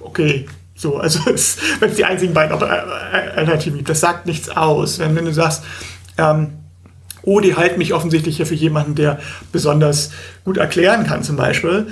okay. 0.00 0.46
So, 0.74 0.96
also 0.98 1.20
wenn 1.26 1.34
es 1.34 1.58
die 1.96 2.04
einzigen 2.04 2.34
beiden 2.34 2.52
Alter- 2.52 2.68
äh, 3.12 3.38
Alternativen 3.38 3.76
gibt, 3.78 3.88
das 3.88 4.00
sagt 4.00 4.26
nichts 4.26 4.48
aus. 4.48 4.98
Wenn, 4.98 5.14
wenn 5.14 5.24
du 5.26 5.32
sagst, 5.32 5.62
ähm, 6.18 6.54
oh, 7.22 7.38
die 7.40 7.54
halten 7.54 7.78
mich 7.78 7.94
offensichtlich 7.94 8.36
hier 8.38 8.46
für 8.46 8.54
jemanden, 8.56 8.96
der 8.96 9.20
besonders 9.52 10.10
gut 10.44 10.56
erklären 10.56 11.06
kann, 11.06 11.22
zum 11.22 11.36
Beispiel. 11.36 11.86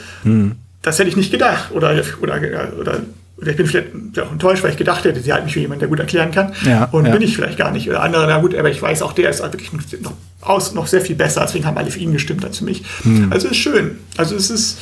Das 0.83 0.99
hätte 0.99 1.09
ich 1.09 1.17
nicht 1.17 1.31
gedacht. 1.31 1.71
Oder, 1.73 1.95
oder, 2.21 2.41
oder, 2.79 3.01
oder 3.41 3.51
ich 3.51 3.57
bin 3.57 3.67
vielleicht 3.67 3.89
auch 4.21 4.33
enttäuscht, 4.33 4.63
weil 4.63 4.71
ich 4.71 4.77
gedacht 4.77 5.05
hätte, 5.05 5.21
sie 5.21 5.33
halten 5.33 5.47
mich 5.47 5.55
für 5.55 5.61
jemanden, 5.61 5.81
der 5.81 5.89
gut 5.89 5.99
erklären 5.99 6.31
kann. 6.31 6.53
Ja, 6.65 6.85
und 6.93 7.07
ja. 7.07 7.13
bin 7.13 7.23
ich 7.23 7.35
vielleicht 7.35 7.59
gar 7.59 7.71
nicht. 7.71 7.89
Oder 7.89 8.03
andere, 8.03 8.27
na 8.27 8.39
gut, 8.39 8.55
aber 8.55 8.71
ich 8.71 8.81
weiß 8.81 9.03
auch, 9.03 9.13
der 9.13 9.31
ist 9.31 9.43
halt 9.43 9.53
wirklich 9.53 9.73
noch, 9.73 10.13
aus, 10.43 10.75
noch 10.75 10.87
sehr 10.87 11.01
viel 11.01 11.17
besser. 11.17 11.43
Deswegen 11.43 11.65
haben 11.67 11.79
alle 11.79 11.91
für 11.91 12.01
ihn 12.01 12.13
gestimmt 12.13 12.45
als 12.45 12.59
für 12.59 12.65
mich. 12.65 12.85
Also 13.31 13.49
ist 13.49 13.57
schön. 13.57 13.99
Also 14.17 14.37
es 14.37 14.51
ist 14.51 14.79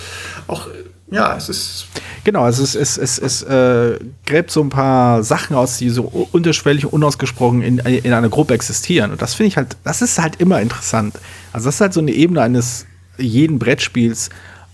auch, 0.48 0.66
ja, 1.10 1.36
es 1.36 1.48
ist 1.48 1.86
Genau, 2.28 2.42
also 2.42 2.62
es, 2.62 2.74
es, 2.74 2.98
es, 2.98 3.18
es 3.18 3.42
äh, 3.44 3.98
gräbt 4.26 4.50
so 4.50 4.60
ein 4.60 4.68
paar 4.68 5.22
Sachen 5.22 5.56
aus, 5.56 5.78
die 5.78 5.88
so 5.88 6.02
unterschwellig 6.32 6.84
und 6.84 6.92
unausgesprochen 6.92 7.62
in, 7.62 7.78
in 7.78 8.12
einer 8.12 8.28
Gruppe 8.28 8.52
existieren. 8.52 9.12
Und 9.12 9.22
das 9.22 9.32
finde 9.32 9.48
ich 9.48 9.56
halt, 9.56 9.78
das 9.82 10.02
ist 10.02 10.18
halt 10.18 10.36
immer 10.38 10.60
interessant. 10.60 11.14
Also 11.54 11.68
das 11.68 11.76
ist 11.76 11.80
halt 11.80 11.94
so 11.94 12.00
eine 12.00 12.10
Ebene 12.10 12.42
eines 12.42 12.84
jeden 13.16 13.58
Brettspiels, 13.58 14.28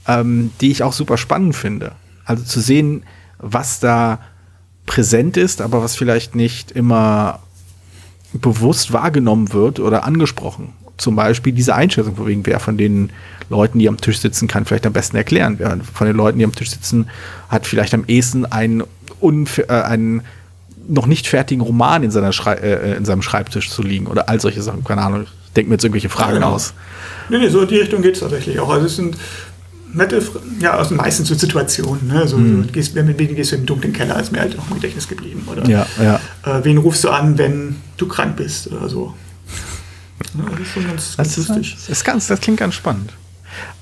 ähm, 0.09 0.51
die 0.61 0.73
ich 0.73 0.83
auch 0.83 0.93
super 0.93 1.17
spannend 1.17 1.55
finde. 1.55 1.93
Also 2.25 2.43
zu 2.43 2.61
sehen, 2.61 3.05
was 3.45 3.79
da 3.79 4.21
präsent 4.87 5.37
ist, 5.37 5.61
aber 5.61 5.83
was 5.83 5.97
vielleicht 5.97 6.35
nicht 6.35 6.73
immer 6.73 7.41
bewusst 8.33 8.93
wahrgenommen 8.93 9.53
wird 9.53 9.79
oder 9.81 10.05
angesprochen. 10.05 10.73
Zum 10.97 11.17
Beispiel 11.17 11.53
diese 11.53 11.75
Einschätzung, 11.75 12.17
von 12.17 12.27
wegen 12.27 12.47
wer 12.47 12.59
von 12.59 12.77
den 12.77 13.11
Leuten, 13.51 13.79
die 13.79 13.89
am 13.89 13.99
Tisch 13.99 14.19
sitzen, 14.19 14.49
kann 14.49 14.65
vielleicht 14.65 14.87
am 14.87 14.93
besten 14.93 15.17
erklären. 15.17 15.57
Wer 15.59 15.79
von 15.93 16.07
den 16.07 16.17
Leuten, 16.17 16.39
die 16.39 16.45
am 16.45 16.55
Tisch 16.55 16.71
sitzen, 16.71 17.09
hat 17.49 17.67
vielleicht 17.67 17.95
am 17.95 18.05
ehesten 18.07 18.47
einen, 18.47 18.83
äh, 19.23 19.65
einen 19.69 20.23
noch 20.89 21.07
nicht 21.07 21.27
fertigen 21.27 21.63
Roman 21.63 22.03
in, 22.03 22.11
seiner 22.11 22.33
Schrei 22.33 22.55
äh, 22.55 22.97
in 22.97 23.05
seinem 23.05 23.23
Schreibtisch 23.23 23.71
zu 23.71 23.83
liegen 23.83 24.07
oder 24.07 24.29
all 24.29 24.41
solche 24.41 24.63
Sachen. 24.63 24.85
Keine 24.85 25.03
Ahnung, 25.03 25.23
ich 25.23 25.53
denke 25.53 25.69
mir 25.69 25.75
jetzt 25.75 25.85
irgendwelche 25.85 26.09
Fragen 26.09 26.33
ja, 26.33 26.39
genau. 26.39 26.53
aus. 26.53 26.75
Nee, 27.29 27.39
nee, 27.39 27.49
so 27.49 27.63
in 27.63 27.69
die 27.69 27.79
Richtung 27.79 28.03
geht 28.03 28.15
es 28.15 28.21
tatsächlich 28.21 28.59
auch. 28.59 28.71
Also 28.71 28.87
es 28.87 28.97
sind 28.97 29.17
nette, 29.95 30.23
ja, 30.61 30.79
aus 30.79 30.91
meisten 30.91 31.25
so 31.25 31.35
Situationen. 31.35 32.07
Ne? 32.09 32.27
So, 32.29 32.37
mhm. 32.37 32.71
gehst, 32.73 32.95
mit 32.95 33.19
wem 33.19 33.35
gehst 33.35 33.53
du 33.53 33.57
in 33.57 33.63
den 33.63 33.67
dunklen 33.67 33.93
Keller, 33.93 34.21
ist 34.21 34.33
mir 34.33 34.41
halt 34.41 34.59
auch 34.59 34.69
im 34.69 34.75
Gedächtnis 34.75 35.09
geblieben. 35.09 35.47
Oder 35.51 35.67
ja, 35.69 35.87
ja. 36.03 36.21
Äh, 36.45 36.65
wen 36.65 36.79
rufst 36.79 37.05
du 37.05 37.11
an, 37.11 37.39
wenn 37.39 37.77
du 37.97 38.07
krank 38.07 38.37
bist 38.37 38.71
oder 38.71 38.89
so. 38.89 39.15
Ja, 40.35 40.51
das 40.51 40.61
ist 40.61 40.69
schon 40.69 40.87
ganz, 40.87 41.17
ganz 41.17 41.35
das 41.35 41.49
lustig. 41.49 41.75
Ist, 41.75 41.89
ist 41.89 42.05
ganz, 42.05 42.27
das 42.27 42.41
klingt 42.41 42.59
ganz 42.59 42.75
spannend. 42.75 43.13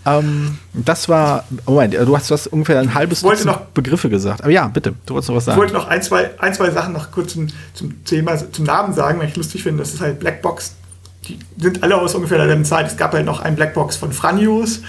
Ähm, 0.04 0.59
das 0.73 1.09
war, 1.09 1.45
Moment, 1.66 1.95
du 1.95 2.16
hast, 2.16 2.31
was 2.31 2.47
ungefähr 2.47 2.81
ein 2.81 2.92
halbes 2.92 3.23
Dutzend 3.23 3.47
noch, 3.47 3.61
Begriffe 3.66 4.11
gesagt. 4.11 4.42
Aber 4.42 4.50
ja, 4.50 4.66
bitte, 4.69 4.95
du 5.07 5.14
wolltest 5.14 5.28
noch 5.31 5.37
was 5.37 5.45
sagen. 5.45 5.57
Ich 5.57 5.61
wollte 5.61 5.75
noch 5.75 5.88
ein, 5.88 6.02
zwei, 6.02 6.31
ein, 6.38 6.52
zwei 6.54 6.71
Sachen 6.71 6.92
noch 6.92 7.11
kurz 7.11 7.33
zum, 7.33 7.49
zum 7.73 8.04
Thema, 8.04 8.37
zum 8.52 8.64
Namen 8.64 8.95
sagen, 8.95 9.19
weil 9.21 9.28
ich 9.28 9.37
lustig 9.37 9.62
finde. 9.62 9.83
Das 9.83 9.95
ist 9.95 10.00
halt 10.00 10.21
Blackbox. 10.21 10.75
Die 11.28 11.38
sind 11.57 11.83
alle 11.83 11.97
aus 11.97 12.14
ungefähr 12.14 12.38
derselben 12.38 12.64
Zeit. 12.64 12.87
Es 12.87 12.97
gab 12.97 13.12
halt 13.12 13.26
noch 13.26 13.40
ein 13.40 13.54
Blackbox 13.54 13.97
von 13.97 14.12
Franius, 14.12 14.83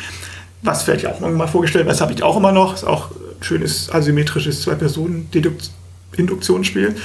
was 0.63 0.84
vielleicht 0.84 1.05
auch 1.05 1.20
mal 1.20 1.48
vorgestellt, 1.48 1.88
das 1.88 2.01
habe 2.01 2.13
ich 2.13 2.24
auch 2.24 2.38
immer 2.38 2.51
noch. 2.51 2.74
Ist 2.74 2.86
auch 2.86 3.12
ein 3.12 3.43
schönes 3.43 3.91
asymmetrisches 3.91 4.63
Zwei-Personen-Induktionsspiel. 4.63 6.96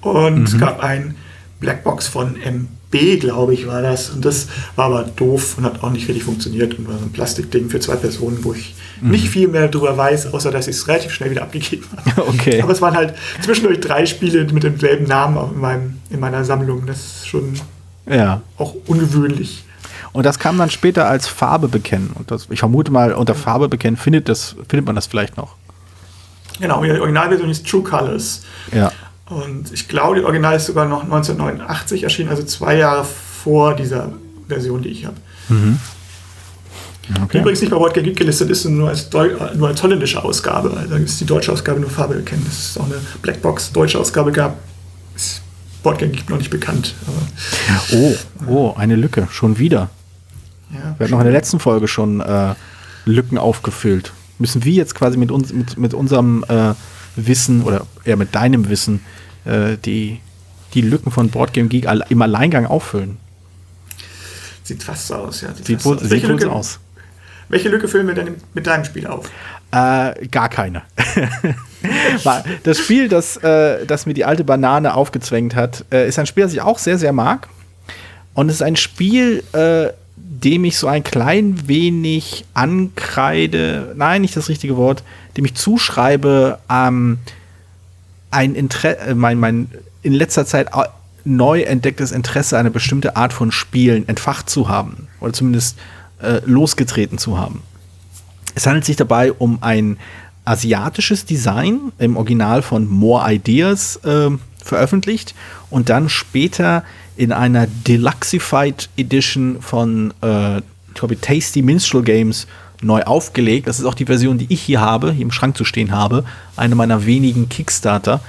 Und 0.00 0.38
mhm. 0.38 0.44
es 0.44 0.58
gab 0.58 0.82
ein 0.82 1.16
Blackbox 1.60 2.08
von 2.08 2.36
MB 2.36 3.20
glaube 3.20 3.54
ich, 3.54 3.66
war 3.66 3.82
das. 3.82 4.10
Und 4.10 4.24
das 4.24 4.46
war 4.76 4.86
aber 4.86 5.02
doof 5.02 5.58
und 5.58 5.64
hat 5.64 5.82
auch 5.82 5.90
nicht 5.90 6.08
richtig 6.08 6.24
funktioniert 6.24 6.78
und 6.78 6.88
war 6.88 6.96
so 6.96 7.04
ein 7.04 7.12
Plastikding 7.12 7.68
für 7.68 7.80
zwei 7.80 7.96
Personen, 7.96 8.38
wo 8.42 8.54
ich 8.54 8.74
mhm. 9.00 9.10
nicht 9.10 9.28
viel 9.28 9.48
mehr 9.48 9.68
darüber 9.68 9.96
weiß, 9.96 10.32
außer 10.32 10.50
dass 10.50 10.68
ich 10.68 10.76
es 10.76 10.88
relativ 10.88 11.12
schnell 11.12 11.30
wieder 11.30 11.42
abgegeben 11.42 11.84
habe. 11.96 12.28
Okay. 12.38 12.62
Aber 12.62 12.72
es 12.72 12.80
waren 12.80 12.94
halt 12.94 13.14
zwischendurch 13.42 13.80
drei 13.80 14.06
Spiele 14.06 14.46
mit 14.52 14.62
demselben 14.62 15.06
Namen 15.06 15.54
in, 15.54 15.60
meinem, 15.60 15.96
in 16.10 16.20
meiner 16.20 16.44
Sammlung. 16.44 16.86
Das 16.86 16.98
ist 16.98 17.28
schon 17.28 17.54
ja. 18.08 18.42
auch 18.56 18.74
ungewöhnlich. 18.86 19.64
Und 20.18 20.24
das 20.24 20.40
kam 20.40 20.58
dann 20.58 20.68
später 20.68 21.06
als 21.06 21.28
Farbe 21.28 21.68
bekennen. 21.68 22.10
Und 22.12 22.32
das, 22.32 22.48
ich 22.50 22.58
vermute 22.58 22.90
mal, 22.90 23.12
unter 23.12 23.36
Farbe 23.36 23.68
bekennen 23.68 23.96
findet, 23.96 24.28
das, 24.28 24.56
findet 24.68 24.84
man 24.84 24.96
das 24.96 25.06
vielleicht 25.06 25.36
noch. 25.36 25.54
Genau, 26.58 26.82
die 26.82 26.90
Originalversion 26.90 27.48
ist 27.48 27.64
True 27.64 27.84
Colors. 27.84 28.42
Ja. 28.72 28.90
Und 29.26 29.72
ich 29.72 29.86
glaube, 29.86 30.16
die 30.16 30.24
Original 30.24 30.56
ist 30.56 30.66
sogar 30.66 30.86
noch 30.86 31.04
1989 31.04 32.02
erschienen, 32.02 32.30
also 32.30 32.42
zwei 32.42 32.78
Jahre 32.78 33.04
vor 33.04 33.76
dieser 33.76 34.12
Version, 34.48 34.82
die 34.82 34.88
ich 34.88 35.06
habe. 35.06 35.14
Mhm. 35.50 35.78
Okay. 37.22 37.38
Übrigens 37.38 37.60
nicht 37.60 37.70
bei 37.70 38.00
Geek 38.00 38.16
gelistet 38.16 38.50
ist, 38.50 38.64
nur 38.64 38.88
als, 38.88 39.08
Deu 39.10 39.36
nur 39.54 39.68
als 39.68 39.80
holländische 39.84 40.24
Ausgabe. 40.24 40.76
Also 40.76 40.96
ist 40.96 41.20
die 41.20 41.26
deutsche 41.26 41.52
Ausgabe 41.52 41.78
nur 41.78 41.90
Farbe 41.90 42.16
erkennen. 42.16 42.44
Dass 42.44 42.70
es 42.70 42.76
auch 42.76 42.86
eine 42.86 42.96
Blackbox 43.22 43.70
deutsche 43.70 44.00
Ausgabe 44.00 44.32
gab, 44.32 44.56
ist 45.14 45.42
Geek 45.84 46.28
noch 46.28 46.38
nicht 46.38 46.50
bekannt. 46.50 46.96
Oh, 47.92 48.14
oh, 48.48 48.74
eine 48.76 48.96
Lücke, 48.96 49.28
schon 49.30 49.60
wieder. 49.60 49.90
Ja, 50.70 50.94
wir 50.96 51.04
hatten 51.04 51.10
noch 51.12 51.20
in 51.20 51.24
der 51.24 51.32
letzten 51.32 51.60
Folge 51.60 51.88
schon 51.88 52.20
äh, 52.20 52.54
Lücken 53.04 53.38
aufgefüllt. 53.38 54.12
Müssen 54.38 54.64
wir 54.64 54.72
jetzt 54.72 54.94
quasi 54.94 55.16
mit, 55.16 55.30
uns, 55.30 55.52
mit, 55.52 55.78
mit 55.78 55.94
unserem 55.94 56.44
äh, 56.48 56.74
Wissen 57.16 57.62
oder 57.62 57.86
eher 58.04 58.16
mit 58.16 58.34
deinem 58.34 58.68
Wissen 58.68 59.00
äh, 59.44 59.76
die, 59.84 60.20
die 60.74 60.82
Lücken 60.82 61.10
von 61.10 61.30
Boardgame 61.30 61.68
Geek 61.68 61.88
im 62.08 62.22
Alleingang 62.22 62.66
auffüllen. 62.66 63.16
Sieht 64.62 64.82
fast 64.82 65.08
so 65.08 65.14
aus, 65.14 65.40
ja. 65.40 65.54
Sieht, 65.54 65.66
sieht 65.66 65.84
wohl, 65.84 65.96
aus. 65.96 66.02
Sieht 66.04 66.28
wohl 66.28 66.40
so 66.40 66.50
aus. 66.50 66.78
Welche 67.48 67.70
Lücke 67.70 67.88
füllen 67.88 68.06
wir 68.06 68.14
denn 68.14 68.36
mit 68.52 68.66
deinem 68.66 68.84
Spiel 68.84 69.06
auf? 69.06 69.30
Äh, 69.70 70.26
gar 70.28 70.48
keine. 70.48 70.82
das 72.62 72.78
Spiel, 72.78 73.08
das, 73.08 73.38
äh, 73.38 73.86
das 73.86 74.06
mir 74.06 74.14
die 74.14 74.24
alte 74.24 74.44
Banane 74.44 74.94
aufgezwängt 74.94 75.54
hat, 75.54 75.84
äh, 75.90 76.06
ist 76.06 76.18
ein 76.18 76.26
Spiel, 76.26 76.44
das 76.44 76.52
ich 76.52 76.60
auch 76.60 76.78
sehr, 76.78 76.98
sehr 76.98 77.12
mag. 77.12 77.48
Und 78.34 78.48
es 78.50 78.56
ist 78.56 78.62
ein 78.62 78.76
Spiel, 78.76 79.42
äh, 79.52 79.88
dem 80.30 80.64
ich 80.64 80.76
so 80.76 80.86
ein 80.86 81.02
klein 81.04 81.68
wenig 81.68 82.44
ankreide, 82.52 83.94
nein, 83.96 84.20
nicht 84.20 84.36
das 84.36 84.48
richtige 84.48 84.76
Wort, 84.76 85.02
dem 85.36 85.44
ich 85.46 85.54
zuschreibe, 85.54 86.58
ähm, 86.70 87.18
ein 88.30 88.54
Interesse, 88.54 88.98
äh, 88.98 89.14
mein, 89.14 89.38
mein 89.38 89.70
in 90.02 90.12
letzter 90.12 90.44
Zeit 90.44 90.68
neu 91.24 91.62
entdecktes 91.62 92.12
Interesse, 92.12 92.58
eine 92.58 92.70
bestimmte 92.70 93.16
Art 93.16 93.32
von 93.32 93.50
Spielen 93.50 94.06
entfacht 94.06 94.50
zu 94.50 94.68
haben 94.68 95.08
oder 95.20 95.32
zumindest 95.32 95.78
äh, 96.22 96.40
losgetreten 96.44 97.18
zu 97.18 97.38
haben. 97.38 97.62
Es 98.54 98.66
handelt 98.66 98.84
sich 98.84 98.96
dabei 98.96 99.32
um 99.32 99.62
ein 99.62 99.96
asiatisches 100.44 101.24
Design 101.24 101.92
im 101.98 102.16
Original 102.16 102.62
von 102.62 102.86
More 102.86 103.32
Ideas 103.32 103.96
äh, 104.04 104.30
veröffentlicht 104.68 105.34
und 105.70 105.88
dann 105.88 106.08
später 106.08 106.84
in 107.16 107.32
einer 107.32 107.66
Deluxified 107.66 108.88
Edition 108.96 109.60
von, 109.60 110.14
äh, 110.20 110.60
ich 110.94 111.20
Tasty 111.20 111.62
Minstrel 111.62 112.02
Games 112.02 112.46
neu 112.80 113.02
aufgelegt. 113.02 113.66
Das 113.66 113.80
ist 113.80 113.84
auch 113.84 113.94
die 113.94 114.04
Version, 114.04 114.38
die 114.38 114.46
ich 114.48 114.62
hier 114.62 114.80
habe, 114.80 115.12
hier 115.12 115.22
im 115.22 115.32
Schrank 115.32 115.56
zu 115.56 115.64
stehen 115.64 115.90
habe. 115.90 116.24
Eine 116.56 116.76
meiner 116.76 117.06
wenigen 117.06 117.48
Kickstarter. 117.48 118.20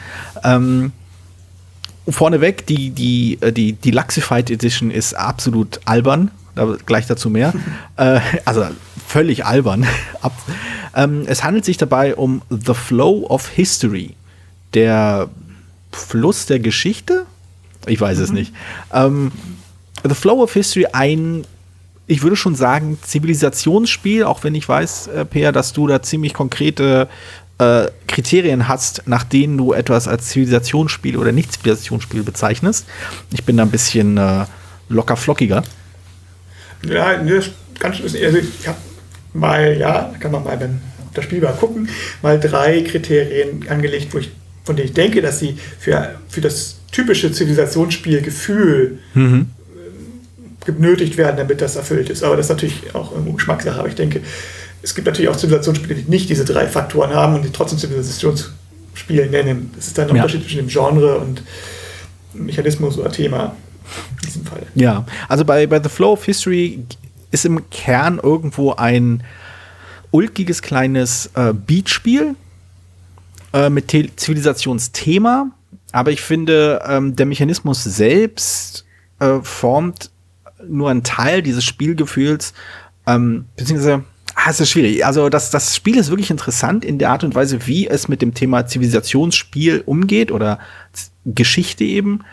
Ähm, 0.44 0.92
vorneweg, 2.08 2.66
die, 2.66 2.90
die, 2.90 3.38
äh, 3.42 3.52
die, 3.52 3.74
die 3.74 3.92
Luxified 3.92 4.50
Edition 4.50 4.92
ist 4.92 5.14
absolut 5.14 5.80
albern. 5.86 6.32
Da, 6.56 6.76
gleich 6.86 7.06
dazu 7.06 7.30
mehr. 7.30 7.54
äh, 7.98 8.20
also 8.46 8.66
völlig 9.06 9.46
albern. 9.46 9.86
ähm, 10.96 11.24
es 11.28 11.44
handelt 11.44 11.66
sich 11.66 11.78
dabei 11.78 12.16
um 12.16 12.42
The 12.50 12.74
Flow 12.74 13.28
of 13.28 13.48
History. 13.50 14.16
Der 14.74 15.30
Fluss 15.92 16.46
der 16.46 16.60
Geschichte? 16.60 17.26
Ich 17.86 18.00
weiß 18.00 18.18
mhm. 18.18 18.24
es 18.24 18.32
nicht. 18.32 18.54
Ähm, 18.94 19.32
The 20.08 20.16
Flow 20.16 20.42
of 20.44 20.54
History, 20.54 20.88
ein, 20.94 21.46
ich 22.08 22.24
würde 22.24 22.36
schon 22.36 22.56
sagen, 22.56 22.98
Zivilisationsspiel, 23.02 24.24
auch 24.24 24.44
wenn 24.44 24.56
ich 24.56 24.68
weiß, 24.68 25.08
äh, 25.08 25.26
Peer, 25.26 25.52
dass 25.52 25.74
du 25.74 25.88
da 25.88 26.02
ziemlich 26.02 26.34
konkrete 26.34 27.08
äh, 27.58 27.88
Kriterien 28.08 28.68
hast, 28.68 29.04
nach 29.06 29.24
denen 29.24 29.58
du 29.58 29.74
etwas 29.74 30.08
als 30.08 30.30
Zivilisationsspiel 30.30 31.18
oder 31.18 31.32
nicht 31.32 31.54
Zivilisationsspiel 31.54 32.24
bezeichnest. 32.24 32.86
Ich 33.32 33.44
bin 33.44 33.58
da 33.58 33.64
ein 33.64 33.72
bisschen 33.72 34.18
äh, 34.18 34.46
locker 34.88 35.18
flockiger. 35.18 35.64
Ja, 36.84 37.22
ne, 37.22 37.44
ganz. 37.80 38.02
Also 38.02 38.18
ich 38.18 38.68
habe 38.68 38.78
mal, 39.34 39.78
ja, 39.78 40.14
kann 40.20 40.32
man 40.32 40.44
mal 40.44 40.58
beim 40.58 40.80
das 41.14 41.26
Spiel 41.26 41.42
mal 41.42 41.54
gucken, 41.54 41.90
mal 42.22 42.40
drei 42.40 42.82
Kriterien 42.82 43.68
angelegt, 43.68 44.14
wo 44.14 44.20
ich, 44.20 44.32
von 44.70 44.76
denen 44.76 44.90
ich 44.90 44.94
denke, 44.94 45.24
dass 45.24 45.40
sie 45.40 45.58
für, 45.80 46.20
für 46.28 46.42
das 46.42 46.76
typische 46.92 47.32
Zivilisationsspielgefühl 47.32 49.00
mhm. 49.16 49.48
genötigt 50.64 51.18
werden, 51.18 51.38
damit 51.38 51.60
das 51.60 51.76
erfüllt 51.76 52.12
ist. 52.12 52.24
Aber 52.24 52.38
das 52.38 52.46
ist 52.46 52.50
natürlich 52.52 52.94
auch 52.94 53.12
irgendwo 53.12 53.34
Geschmackssache. 53.34 53.80
Aber 53.80 53.88
ich 53.88 53.96
denke, 53.96 54.22
es 54.84 54.94
gibt 54.94 55.08
natürlich 55.08 55.28
auch 55.28 55.36
Zivilisationsspiele, 55.36 55.96
die 55.96 56.12
nicht 56.12 56.30
diese 56.30 56.46
drei 56.46 56.68
Faktoren 56.68 57.16
haben 57.16 57.34
und 57.34 57.46
die 57.46 57.50
trotzdem 57.50 57.80
Zivilisationsspiele 57.80 59.26
nennen. 59.26 59.72
Das 59.76 59.88
ist 59.88 59.98
dann 59.98 60.08
ein 60.08 60.16
ja. 60.16 60.22
Unterschied 60.22 60.44
zwischen 60.44 60.60
dem 60.60 60.68
Genre 60.68 61.18
und 61.18 61.42
Mechanismus 62.36 62.96
oder 63.00 63.12
Thema 63.12 63.56
in 64.22 64.28
diesem 64.28 64.46
Fall. 64.46 64.68
Ja, 64.76 65.04
also 65.28 65.46
bei, 65.46 65.66
bei 65.66 65.82
The 65.82 65.90
Flow 65.90 66.12
of 66.12 66.26
History 66.26 66.86
ist 67.32 67.44
im 67.44 67.68
Kern 67.72 68.20
irgendwo 68.22 68.74
ein 68.74 69.24
ulkiges 70.12 70.62
kleines 70.62 71.32
äh, 71.34 71.54
Beatspiel 71.54 72.36
äh, 73.54 73.70
mit 73.70 73.92
Zivilisationsthema 73.92 75.52
aber 75.92 76.12
ich 76.12 76.22
finde, 76.22 76.82
ähm, 76.88 77.16
der 77.16 77.26
Mechanismus 77.26 77.84
selbst 77.84 78.86
äh, 79.20 79.40
formt 79.42 80.12
nur 80.68 80.90
einen 80.90 81.04
Teil 81.04 81.42
dieses 81.42 81.64
Spielgefühls, 81.64 82.54
ähm, 83.08 83.46
beziehungsweise, 83.56 84.04
ah, 84.36 84.50
es 84.50 84.60
ist 84.60 84.70
schwierig. 84.70 85.06
Also 85.06 85.30
das, 85.30 85.52
das 85.52 85.76
Spiel 85.76 85.98
ist 85.98 86.10
wirklich 86.10 86.30
interessant 86.30 86.86
in 86.86 87.00
der 87.00 87.10
Art 87.10 87.24
und 87.24 87.34
Weise, 87.34 87.66
wie 87.66 87.88
es 87.88 88.08
mit 88.08 88.22
dem 88.22 88.34
Thema 88.34 88.68
Zivilisationsspiel 88.68 89.84
umgeht 89.86 90.32
oder 90.32 90.60
Geschichte 91.26 91.86
eben, 91.86 92.24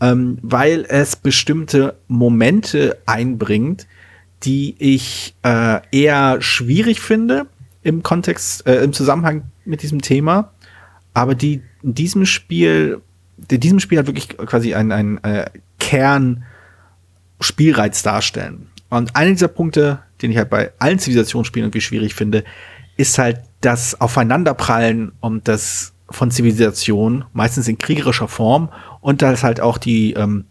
ähm, 0.00 0.38
weil 0.42 0.84
es 0.88 1.14
bestimmte 1.14 1.96
Momente 2.08 2.98
einbringt, 3.06 3.86
die 4.42 4.74
ich 4.78 5.34
äh, 5.42 5.80
eher 5.92 6.42
schwierig 6.42 7.00
finde 7.00 7.46
im 7.82 8.02
Kontext, 8.02 8.66
äh, 8.66 8.82
im 8.82 8.92
Zusammenhang 8.92 9.44
mit 9.64 9.82
diesem 9.82 10.02
Thema, 10.02 10.53
aber 11.14 11.34
die 11.34 11.62
in 11.82 11.94
diesem 11.94 12.26
Spiel, 12.26 13.00
in 13.50 13.60
diesem 13.60 13.80
Spiel 13.80 13.96
halt 13.98 14.08
wirklich 14.08 14.36
quasi 14.36 14.74
ein, 14.74 14.92
ein 14.92 15.24
äh, 15.24 15.46
Kern-Spielreiz 15.78 18.02
darstellen. 18.02 18.66
Und 18.90 19.16
einer 19.16 19.30
dieser 19.30 19.48
Punkte, 19.48 20.00
den 20.20 20.30
ich 20.30 20.36
halt 20.36 20.50
bei 20.50 20.72
allen 20.78 20.98
Zivilisationsspielen 20.98 21.68
irgendwie 21.68 21.80
schwierig 21.80 22.14
finde, 22.14 22.44
ist 22.96 23.18
halt 23.18 23.40
das 23.60 24.00
Aufeinanderprallen 24.00 25.12
und 25.20 25.48
das 25.48 25.92
von 26.10 26.30
Zivilisation, 26.30 27.24
meistens 27.32 27.66
in 27.66 27.78
kriegerischer 27.78 28.28
Form, 28.28 28.68
und 29.00 29.22
dass 29.22 29.42
halt 29.42 29.60
auch 29.60 29.78
die 29.78 30.12
ähm, 30.12 30.44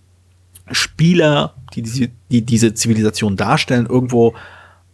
Spieler, 0.72 1.54
die, 1.76 1.84
die, 1.84 2.10
die 2.32 2.42
diese 2.42 2.74
Zivilisation 2.74 3.38
darstellen, 3.38 3.86
irgendwo 3.86 4.34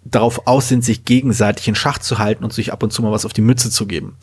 darauf 0.03 0.45
aus 0.47 0.67
sind, 0.69 0.83
sich 0.83 1.05
gegenseitig 1.05 1.67
in 1.67 1.75
Schach 1.75 1.99
zu 1.99 2.17
halten 2.19 2.43
und 2.43 2.53
sich 2.53 2.73
ab 2.73 2.83
und 2.83 2.91
zu 2.91 3.01
mal 3.01 3.11
was 3.11 3.25
auf 3.25 3.33
die 3.33 3.41
Mütze 3.41 3.69
zu 3.69 3.85
geben 3.85 4.15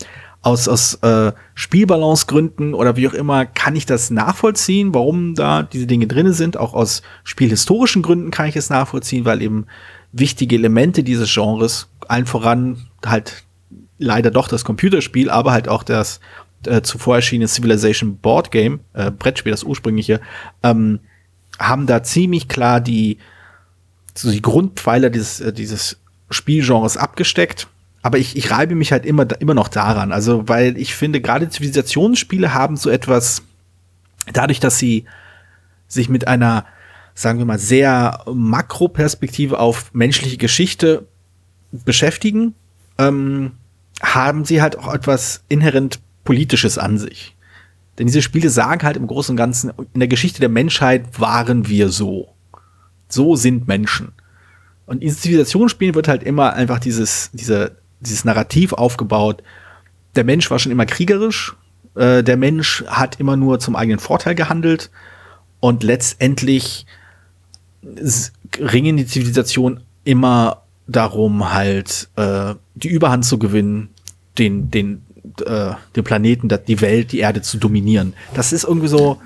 aus, 0.46 0.68
aus 0.68 0.94
äh, 1.02 1.32
Spielbalancegründen 1.54 2.72
oder 2.74 2.94
wie 2.94 3.08
auch 3.08 3.14
immer 3.14 3.46
kann 3.46 3.74
ich 3.74 3.84
das 3.84 4.10
nachvollziehen, 4.10 4.94
warum 4.94 5.34
da 5.34 5.64
diese 5.64 5.88
Dinge 5.88 6.06
drinne 6.06 6.32
sind. 6.32 6.56
Auch 6.56 6.72
aus 6.72 7.02
spielhistorischen 7.24 8.00
Gründen 8.00 8.30
kann 8.30 8.46
ich 8.46 8.54
es 8.54 8.70
nachvollziehen, 8.70 9.24
weil 9.24 9.42
eben 9.42 9.66
wichtige 10.12 10.54
Elemente 10.54 11.02
dieses 11.02 11.34
Genres, 11.34 11.88
allen 12.06 12.26
voran 12.26 12.86
halt 13.04 13.42
leider 13.98 14.30
doch 14.30 14.46
das 14.46 14.64
Computerspiel, 14.64 15.30
aber 15.30 15.50
halt 15.50 15.66
auch 15.66 15.82
das 15.82 16.20
äh, 16.64 16.80
zuvor 16.80 17.16
erschienene 17.16 17.48
Civilization 17.48 18.18
Board 18.18 18.52
Game, 18.52 18.78
äh, 18.92 19.10
Brettspiel, 19.10 19.50
das 19.50 19.64
ursprüngliche, 19.64 20.20
ähm, 20.62 21.00
haben 21.58 21.88
da 21.88 22.04
ziemlich 22.04 22.46
klar 22.46 22.80
die, 22.80 23.18
so 24.14 24.30
die 24.30 24.42
Grundpfeiler 24.42 25.10
dieses, 25.10 25.40
äh, 25.40 25.52
dieses 25.52 25.98
Spielgenres 26.30 26.96
abgesteckt. 26.96 27.66
Aber 28.06 28.18
ich, 28.18 28.36
ich 28.36 28.52
reibe 28.52 28.76
mich 28.76 28.92
halt 28.92 29.04
immer, 29.04 29.26
immer 29.40 29.54
noch 29.54 29.66
daran. 29.66 30.12
Also, 30.12 30.48
weil 30.48 30.78
ich 30.78 30.94
finde, 30.94 31.20
gerade 31.20 31.48
Zivilisationsspiele 31.48 32.54
haben 32.54 32.76
so 32.76 32.88
etwas, 32.88 33.42
dadurch, 34.32 34.60
dass 34.60 34.78
sie 34.78 35.06
sich 35.88 36.08
mit 36.08 36.28
einer, 36.28 36.66
sagen 37.16 37.40
wir 37.40 37.46
mal, 37.46 37.58
sehr 37.58 38.22
Makroperspektive 38.32 39.58
auf 39.58 39.92
menschliche 39.92 40.36
Geschichte 40.36 41.08
beschäftigen, 41.72 42.54
ähm, 42.96 43.54
haben 44.00 44.44
sie 44.44 44.62
halt 44.62 44.78
auch 44.78 44.94
etwas 44.94 45.42
inhärent 45.48 45.98
Politisches 46.22 46.78
an 46.78 46.98
sich. 46.98 47.34
Denn 47.98 48.06
diese 48.06 48.22
Spiele 48.22 48.50
sagen 48.50 48.84
halt 48.84 48.96
im 48.96 49.08
Großen 49.08 49.32
und 49.32 49.36
Ganzen, 49.36 49.72
in 49.94 49.98
der 49.98 50.06
Geschichte 50.06 50.38
der 50.38 50.48
Menschheit 50.48 51.18
waren 51.18 51.66
wir 51.66 51.88
so. 51.88 52.28
So 53.08 53.34
sind 53.34 53.66
Menschen. 53.66 54.12
Und 54.86 55.02
in 55.02 55.10
Zivilisationsspielen 55.10 55.96
wird 55.96 56.06
halt 56.06 56.22
immer 56.22 56.52
einfach 56.52 56.78
dieses, 56.78 57.30
diese, 57.32 57.72
dieses 58.00 58.24
Narrativ 58.24 58.72
aufgebaut. 58.72 59.42
Der 60.14 60.24
Mensch 60.24 60.50
war 60.50 60.58
schon 60.58 60.72
immer 60.72 60.86
kriegerisch. 60.86 61.56
Äh, 61.94 62.22
der 62.22 62.36
Mensch 62.36 62.84
hat 62.86 63.20
immer 63.20 63.36
nur 63.36 63.58
zum 63.60 63.76
eigenen 63.76 63.98
Vorteil 63.98 64.34
gehandelt. 64.34 64.90
Und 65.60 65.82
letztendlich 65.82 66.86
ringen 68.58 68.96
die 68.96 69.06
Zivilisation 69.06 69.80
immer 70.04 70.62
darum, 70.86 71.52
halt 71.52 72.08
äh, 72.16 72.54
die 72.74 72.88
Überhand 72.88 73.24
zu 73.24 73.38
gewinnen, 73.38 73.90
den, 74.38 74.70
den, 74.70 75.02
äh, 75.44 75.72
den 75.94 76.04
Planeten, 76.04 76.48
die 76.66 76.80
Welt, 76.80 77.12
die 77.12 77.18
Erde 77.18 77.42
zu 77.42 77.58
dominieren. 77.58 78.14
Das 78.34 78.52
ist 78.52 78.64
irgendwie 78.64 78.88
so, 78.88 79.20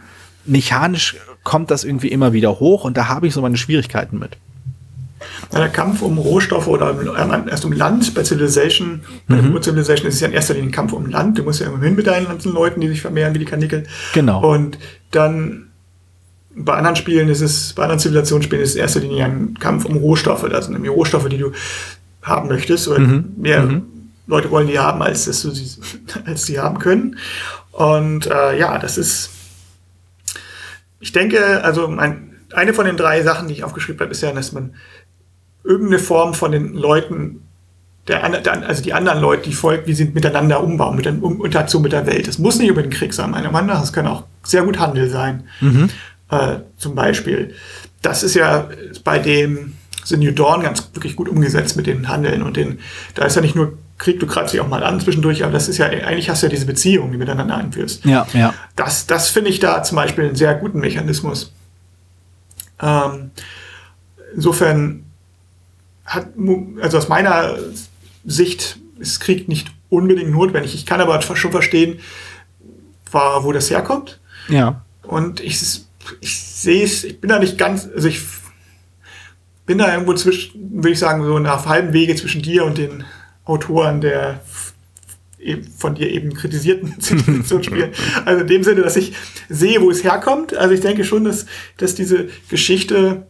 mechanisch 0.47 1.17
kommt 1.43 1.71
das 1.71 1.85
irgendwie 1.85 2.09
immer 2.09 2.33
wieder 2.33 2.61
hoch 2.61 2.85
und 2.85 2.97
da 2.97 3.09
habe 3.09 3.27
ich 3.27 3.35
so 3.35 3.43
meine 3.43 3.57
Schwierigkeiten 3.57 4.19
mit. 4.19 4.37
Der 5.53 5.69
Kampf 5.69 6.03
um 6.03 6.19
Rohstoffe 6.19 6.67
oder 6.67 6.97
erst 7.49 7.65
um 7.65 7.73
Land 7.73 8.15
bei 8.15 8.25
Civilization, 8.25 9.03
bei 9.29 9.37
mhm. 9.37 9.53
der 9.53 9.62
Civilization 9.62 10.09
ist 10.09 10.15
es 10.15 10.21
ja 10.21 10.29
in 10.29 10.33
erster 10.33 10.55
Linie 10.55 10.71
ein 10.71 10.73
Kampf 10.73 10.93
um 10.93 11.07
Land. 11.07 11.39
Du 11.39 11.43
musst 11.43 11.61
ja 11.61 11.67
immer 11.67 11.83
hin 11.83 11.95
mit 11.95 12.07
deinen 12.07 12.27
ganzen 12.27 12.53
Leuten, 12.53 12.81
die 12.81 12.89
sich 12.89 13.00
vermehren 13.00 13.35
wie 13.35 13.41
die 13.41 13.45
Kanickel. 13.45 13.85
Genau. 14.15 14.41
Und 14.43 14.79
dann 15.11 15.71
bei 16.55 16.75
anderen 16.75 16.97
Spielen 16.97 17.29
ist 17.29 17.41
es, 17.41 17.73
bei 17.75 17.83
anderen 17.83 18.00
Zivilisationsspielen 18.00 18.62
ist 18.62 18.71
es 18.71 18.77
in 18.77 18.83
erster 18.83 19.00
Linie 19.00 19.25
ein 19.25 19.55
Kampf 19.59 19.85
um 19.85 19.97
Rohstoffe. 19.97 20.47
Das 20.49 20.65
sind 20.67 20.75
nämlich 20.75 20.91
Rohstoffe, 20.91 21.29
die 21.29 21.39
du 21.39 21.53
haben 22.23 22.49
möchtest 22.49 22.89
oder 22.89 23.00
mhm. 23.00 23.33
mehr 23.37 23.62
mhm. 23.62 23.83
Leute 24.27 24.50
wollen 24.50 24.69
die 24.69 24.79
haben, 24.79 25.03
als 25.03 25.25
dass 25.25 25.43
du 25.43 25.50
sie, 25.50 25.81
als 26.25 26.45
sie 26.45 26.59
haben 26.59 26.79
können. 26.79 27.17
Und 27.73 28.27
äh, 28.27 28.59
ja, 28.59 28.79
das 28.79 28.99
ist, 28.99 29.31
ich 30.99 31.12
denke, 31.12 31.62
also 31.65 31.89
mein, 31.89 32.37
eine 32.53 32.75
von 32.75 32.87
den 32.87 32.97
drei 32.97 33.23
Sachen, 33.23 33.49
die 33.49 33.55
ich 33.55 33.65
aufgeschrieben 33.65 34.00
habe, 34.00 34.11
ist 34.11 34.23
ja, 34.23 34.33
dass 34.33 34.53
man 34.53 34.75
irgendeine 35.64 35.99
Form 35.99 36.35
von 36.35 36.52
den 36.52 36.75
Leuten, 36.75 37.43
der, 38.09 38.29
der, 38.40 38.67
also 38.67 38.83
die 38.83 38.93
anderen 38.93 39.21
Leute, 39.21 39.49
die 39.49 39.52
folgt, 39.52 39.87
wie 39.87 39.95
sie 39.95 40.07
miteinander 40.07 40.62
umbauen, 40.62 40.97
mit 40.97 41.05
der 41.05 41.23
um, 41.23 41.45
Interaktion 41.45 41.83
mit 41.83 41.93
der 41.93 42.07
Welt. 42.07 42.26
Das 42.26 42.38
muss 42.38 42.59
nicht 42.59 42.69
über 42.69 42.83
den 42.83 42.90
Krieg 42.90 43.12
sein, 43.12 43.31
meiner 43.31 43.50
Meinung 43.50 43.69
nach. 43.69 43.81
Das 43.81 43.93
kann 43.93 44.07
auch 44.07 44.25
sehr 44.43 44.62
gut 44.62 44.79
Handel 44.79 45.08
sein. 45.11 45.45
Mhm. 45.61 45.91
Äh, 46.30 46.58
zum 46.76 46.95
Beispiel. 46.95 47.54
Das 48.02 48.23
ist 48.23 48.34
ja 48.34 48.69
bei 49.04 49.19
dem 49.19 49.75
The 50.04 50.17
New 50.17 50.32
Dawn 50.32 50.63
ganz 50.63 50.89
wirklich 50.95 51.17
gut 51.17 51.28
umgesetzt 51.28 51.76
mit 51.76 51.87
den 51.87 52.08
Handeln 52.08 52.43
und 52.43 52.56
den, 52.56 52.78
da 53.15 53.26
ist 53.26 53.37
ja 53.37 53.43
nicht 53.43 53.54
nur 53.54 53.76
Krieg, 53.99 54.19
du 54.19 54.26
greifst 54.26 54.54
dich 54.54 54.61
auch 54.61 54.69
mal 54.69 54.82
an 54.82 54.99
zwischendurch, 54.99 55.45
aber 55.45 55.52
das 55.52 55.69
ist 55.69 55.76
ja, 55.76 55.87
eigentlich 55.87 56.30
hast 56.30 56.43
du 56.43 56.47
ja 56.47 56.50
diese 56.50 56.65
Beziehung, 56.65 57.13
die 57.13 57.19
miteinander 57.19 57.56
einführst. 57.56 58.06
Ja, 58.06 58.26
ja. 58.32 58.54
Das, 58.75 59.06
das 59.06 59.28
finde 59.28 59.50
ich 59.50 59.61
da 59.61 59.82
zum 59.82 59.97
Beispiel 59.97 60.25
einen 60.25 60.37
sehr 60.37 60.54
guten 60.54 60.80
Mechanismus. 60.80 61.52
Ähm, 62.80 63.30
insofern 64.34 65.04
hat, 66.10 66.28
also 66.82 66.99
aus 66.99 67.08
meiner 67.08 67.56
Sicht 68.25 68.78
ist 68.99 69.20
Krieg 69.20 69.49
nicht 69.49 69.68
unbedingt 69.88 70.30
notwendig. 70.30 70.75
Ich 70.75 70.84
kann 70.84 71.00
aber 71.00 71.23
schon 71.23 71.52
verstehen, 71.52 72.00
wo 73.12 73.52
das 73.52 73.70
herkommt. 73.70 74.20
Ja. 74.49 74.84
Und 75.02 75.40
ich, 75.40 75.60
ich 76.20 76.40
sehe 76.40 76.84
es, 76.84 77.04
ich 77.04 77.20
bin 77.20 77.30
da 77.30 77.38
nicht 77.38 77.56
ganz, 77.58 77.88
also 77.94 78.08
ich 78.08 78.20
bin 79.66 79.78
da 79.78 79.92
irgendwo 79.92 80.14
zwischen, 80.14 80.82
würde 80.82 80.90
ich 80.90 80.99
sagen, 80.99 81.25
so 81.25 81.38
nach 81.38 81.66
halbem 81.66 81.92
Wege 81.92 82.14
zwischen 82.16 82.42
dir 82.42 82.64
und 82.64 82.76
den 82.76 83.04
Autoren 83.44 84.00
der 84.00 84.40
von 85.78 85.94
dir 85.94 86.10
eben 86.10 86.34
kritisierten 86.34 87.00
Zivilisationsspielen. 87.00 87.92
Also 88.25 88.42
in 88.42 88.46
dem 88.46 88.62
Sinne, 88.62 88.82
dass 88.82 88.96
ich 88.96 89.14
sehe, 89.49 89.80
wo 89.80 89.90
es 89.90 90.04
herkommt. 90.04 90.54
Also 90.54 90.75
ich 90.75 90.80
denke 90.80 91.04
schon, 91.04 91.25
dass, 91.25 91.46
dass 91.78 91.94
diese 91.94 92.28
Geschichte 92.50 93.26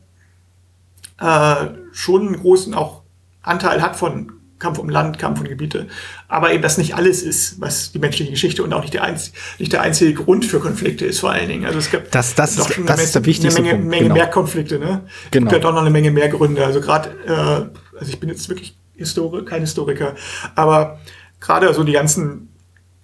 äh, 1.21 1.69
schon 1.93 2.29
einen 2.29 2.41
großen 2.41 2.75
auch 2.75 3.03
Anteil 3.43 3.83
hat 3.83 3.97
von 3.97 4.33
Kampf 4.59 4.79
um 4.79 4.89
Land, 4.89 5.19
Kampf 5.19 5.41
um 5.41 5.49
Gebiete. 5.49 5.89
Aber 6.29 6.53
eben 6.53 6.63
das 6.63 6.79
nicht 6.79 6.95
alles 6.95 7.23
ist, 7.23 7.61
was 7.61 7.93
die 7.93 7.99
menschliche 7.99 8.31
Geschichte 8.31 8.63
und 8.63 8.73
auch 8.73 8.83
nicht 8.83 8.95
der, 8.95 9.03
einz 9.03 9.33
nicht 9.59 9.73
der 9.73 9.81
einzige 9.81 10.15
Grund 10.15 10.45
für 10.45 10.61
Konflikte 10.61 11.07
ist, 11.07 11.21
vor 11.21 11.33
allen 11.33 11.49
Dingen. 11.49 11.65
Also 11.65 11.79
es 11.79 11.91
gibt 11.91 12.15
das, 12.15 12.35
das 12.35 12.57
doch 12.57 12.71
ist, 12.71 12.89
das 12.89 13.03
ist 13.03 13.15
der 13.15 13.25
wichtigste 13.25 13.61
eine 13.61 13.69
Menge, 13.69 13.79
Punkt. 13.79 13.91
Menge 13.91 14.03
genau. 14.05 14.15
mehr 14.15 14.27
Konflikte. 14.29 14.79
Ne? 14.79 14.87
Genau. 14.87 15.01
Es 15.01 15.31
gibt 15.31 15.53
ja 15.53 15.59
doch 15.59 15.73
noch 15.73 15.81
eine 15.81 15.91
Menge 15.91 16.11
mehr 16.11 16.29
Gründe. 16.29 16.65
Also 16.65 16.81
gerade, 16.81 17.11
äh, 17.27 17.99
also 17.99 18.11
ich 18.11 18.21
bin 18.21 18.29
jetzt 18.29 18.49
wirklich 18.49 18.77
Historiker, 18.95 19.47
kein 19.47 19.63
Historiker, 19.63 20.15
aber 20.55 21.01
gerade 21.41 21.73
so 21.73 21.83
die 21.83 21.93
ganzen 21.93 22.51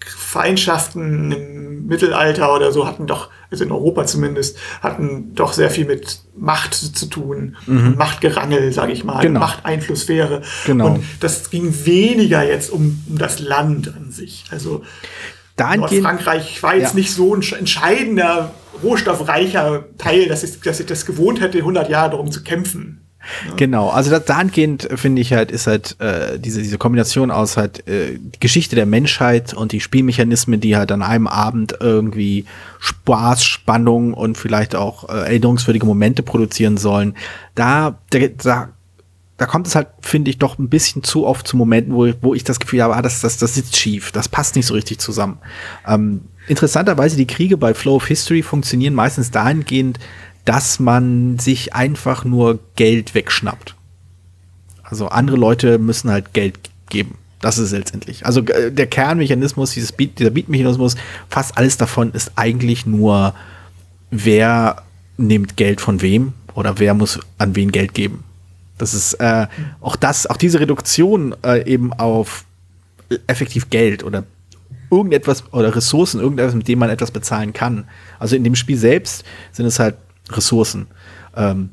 Feindschaften 0.04 1.32
im 1.32 1.86
Mittelalter 1.86 2.54
oder 2.54 2.70
so 2.70 2.86
hatten 2.86 3.06
doch, 3.06 3.30
also 3.50 3.64
in 3.64 3.72
Europa 3.72 4.06
zumindest, 4.06 4.58
hatten 4.80 5.34
doch 5.34 5.52
sehr 5.52 5.70
viel 5.70 5.84
mit 5.84 6.20
Macht 6.36 6.74
zu 6.74 7.06
tun, 7.06 7.56
mhm. 7.66 7.94
Machtgerangel, 7.96 8.72
sage 8.72 8.92
ich 8.92 9.04
mal, 9.04 9.20
genau. 9.20 9.40
Machteinflusssphäre. 9.40 10.42
Genau. 10.66 10.86
Und 10.86 11.04
das 11.20 11.50
ging 11.50 11.74
weniger 11.84 12.42
jetzt 12.42 12.70
um, 12.70 13.02
um 13.08 13.18
das 13.18 13.38
Land 13.40 13.94
an 13.94 14.10
sich. 14.10 14.44
Also 14.50 14.82
Frankreich 16.02 16.62
war 16.62 16.76
jetzt 16.76 16.90
ja. 16.90 16.96
nicht 16.96 17.12
so 17.12 17.34
ein 17.34 17.42
entscheidender, 17.42 18.52
rohstoffreicher 18.82 19.86
Teil, 19.96 20.28
dass 20.28 20.42
ich, 20.42 20.60
dass 20.60 20.80
ich 20.80 20.86
das 20.86 21.06
gewohnt 21.06 21.40
hätte, 21.40 21.58
100 21.58 21.88
Jahre 21.88 22.10
darum 22.10 22.30
zu 22.30 22.42
kämpfen. 22.42 23.05
Genau, 23.56 23.88
also 23.88 24.18
dahingehend 24.18 24.88
finde 24.94 25.22
ich 25.22 25.32
halt, 25.32 25.50
ist 25.50 25.66
halt 25.66 26.00
äh, 26.00 26.38
diese, 26.38 26.62
diese 26.62 26.78
Kombination 26.78 27.30
aus 27.30 27.56
halt 27.56 27.86
äh, 27.88 28.18
Geschichte 28.40 28.76
der 28.76 28.86
Menschheit 28.86 29.54
und 29.54 29.72
die 29.72 29.80
Spielmechanismen, 29.80 30.60
die 30.60 30.76
halt 30.76 30.92
an 30.92 31.02
einem 31.02 31.26
Abend 31.26 31.76
irgendwie 31.80 32.44
Spaß, 32.80 33.44
Spannung 33.44 34.14
und 34.14 34.38
vielleicht 34.38 34.74
auch 34.74 35.08
äh, 35.08 35.12
erinnerungswürdige 35.12 35.86
Momente 35.86 36.22
produzieren 36.22 36.76
sollen. 36.76 37.14
Da, 37.54 37.98
da, 38.10 38.18
da, 38.28 38.68
da 39.36 39.46
kommt 39.46 39.66
es 39.66 39.74
halt, 39.74 39.88
finde 40.00 40.30
ich, 40.30 40.38
doch 40.38 40.58
ein 40.58 40.68
bisschen 40.68 41.02
zu 41.02 41.26
oft 41.26 41.46
zu 41.46 41.56
Momenten, 41.56 41.94
wo, 41.94 42.10
wo 42.22 42.34
ich 42.34 42.44
das 42.44 42.58
Gefühl 42.58 42.82
habe, 42.82 42.96
ah, 42.96 43.02
das, 43.02 43.20
das, 43.20 43.38
das 43.38 43.54
sitzt 43.54 43.76
schief, 43.76 44.12
das 44.12 44.28
passt 44.28 44.56
nicht 44.56 44.66
so 44.66 44.74
richtig 44.74 44.98
zusammen. 44.98 45.38
Ähm, 45.86 46.22
interessanterweise, 46.48 47.16
die 47.16 47.26
Kriege 47.26 47.56
bei 47.56 47.74
Flow 47.74 47.96
of 47.96 48.06
History 48.06 48.42
funktionieren 48.42 48.94
meistens 48.94 49.30
dahingehend, 49.30 49.98
dass 50.46 50.80
man 50.80 51.38
sich 51.38 51.74
einfach 51.74 52.24
nur 52.24 52.60
Geld 52.76 53.14
wegschnappt. 53.14 53.74
Also 54.82 55.08
andere 55.08 55.36
Leute 55.36 55.78
müssen 55.78 56.10
halt 56.10 56.32
Geld 56.32 56.58
geben. 56.88 57.18
Das 57.40 57.58
ist 57.58 57.72
letztendlich. 57.72 58.24
Also 58.24 58.40
äh, 58.40 58.72
der 58.72 58.86
Kernmechanismus, 58.86 59.72
dieses 59.72 59.92
Beat, 59.92 60.18
dieser 60.18 60.30
Beat-Mechanismus, 60.30 60.94
fast 61.28 61.58
alles 61.58 61.76
davon 61.76 62.12
ist 62.12 62.32
eigentlich 62.36 62.86
nur, 62.86 63.34
wer 64.10 64.82
nimmt 65.18 65.56
Geld 65.56 65.80
von 65.80 66.00
wem 66.00 66.32
oder 66.54 66.78
wer 66.78 66.94
muss 66.94 67.18
an 67.38 67.54
wen 67.56 67.72
Geld 67.72 67.92
geben. 67.92 68.24
Das 68.78 68.94
ist 68.94 69.14
äh, 69.14 69.48
auch 69.80 69.96
das, 69.96 70.26
auch 70.26 70.36
diese 70.36 70.60
Reduktion 70.60 71.34
äh, 71.44 71.68
eben 71.70 71.92
auf 71.92 72.44
effektiv 73.26 73.70
Geld 73.70 74.04
oder 74.04 74.24
irgendetwas 74.90 75.52
oder 75.52 75.74
Ressourcen, 75.74 76.20
irgendetwas, 76.20 76.54
mit 76.54 76.68
dem 76.68 76.78
man 76.78 76.90
etwas 76.90 77.10
bezahlen 77.10 77.52
kann. 77.52 77.88
Also 78.18 78.36
in 78.36 78.44
dem 78.44 78.54
Spiel 78.54 78.76
selbst 78.76 79.24
sind 79.52 79.66
es 79.66 79.78
halt 79.78 79.96
Ressourcen. 80.30 80.86
Ähm, 81.36 81.70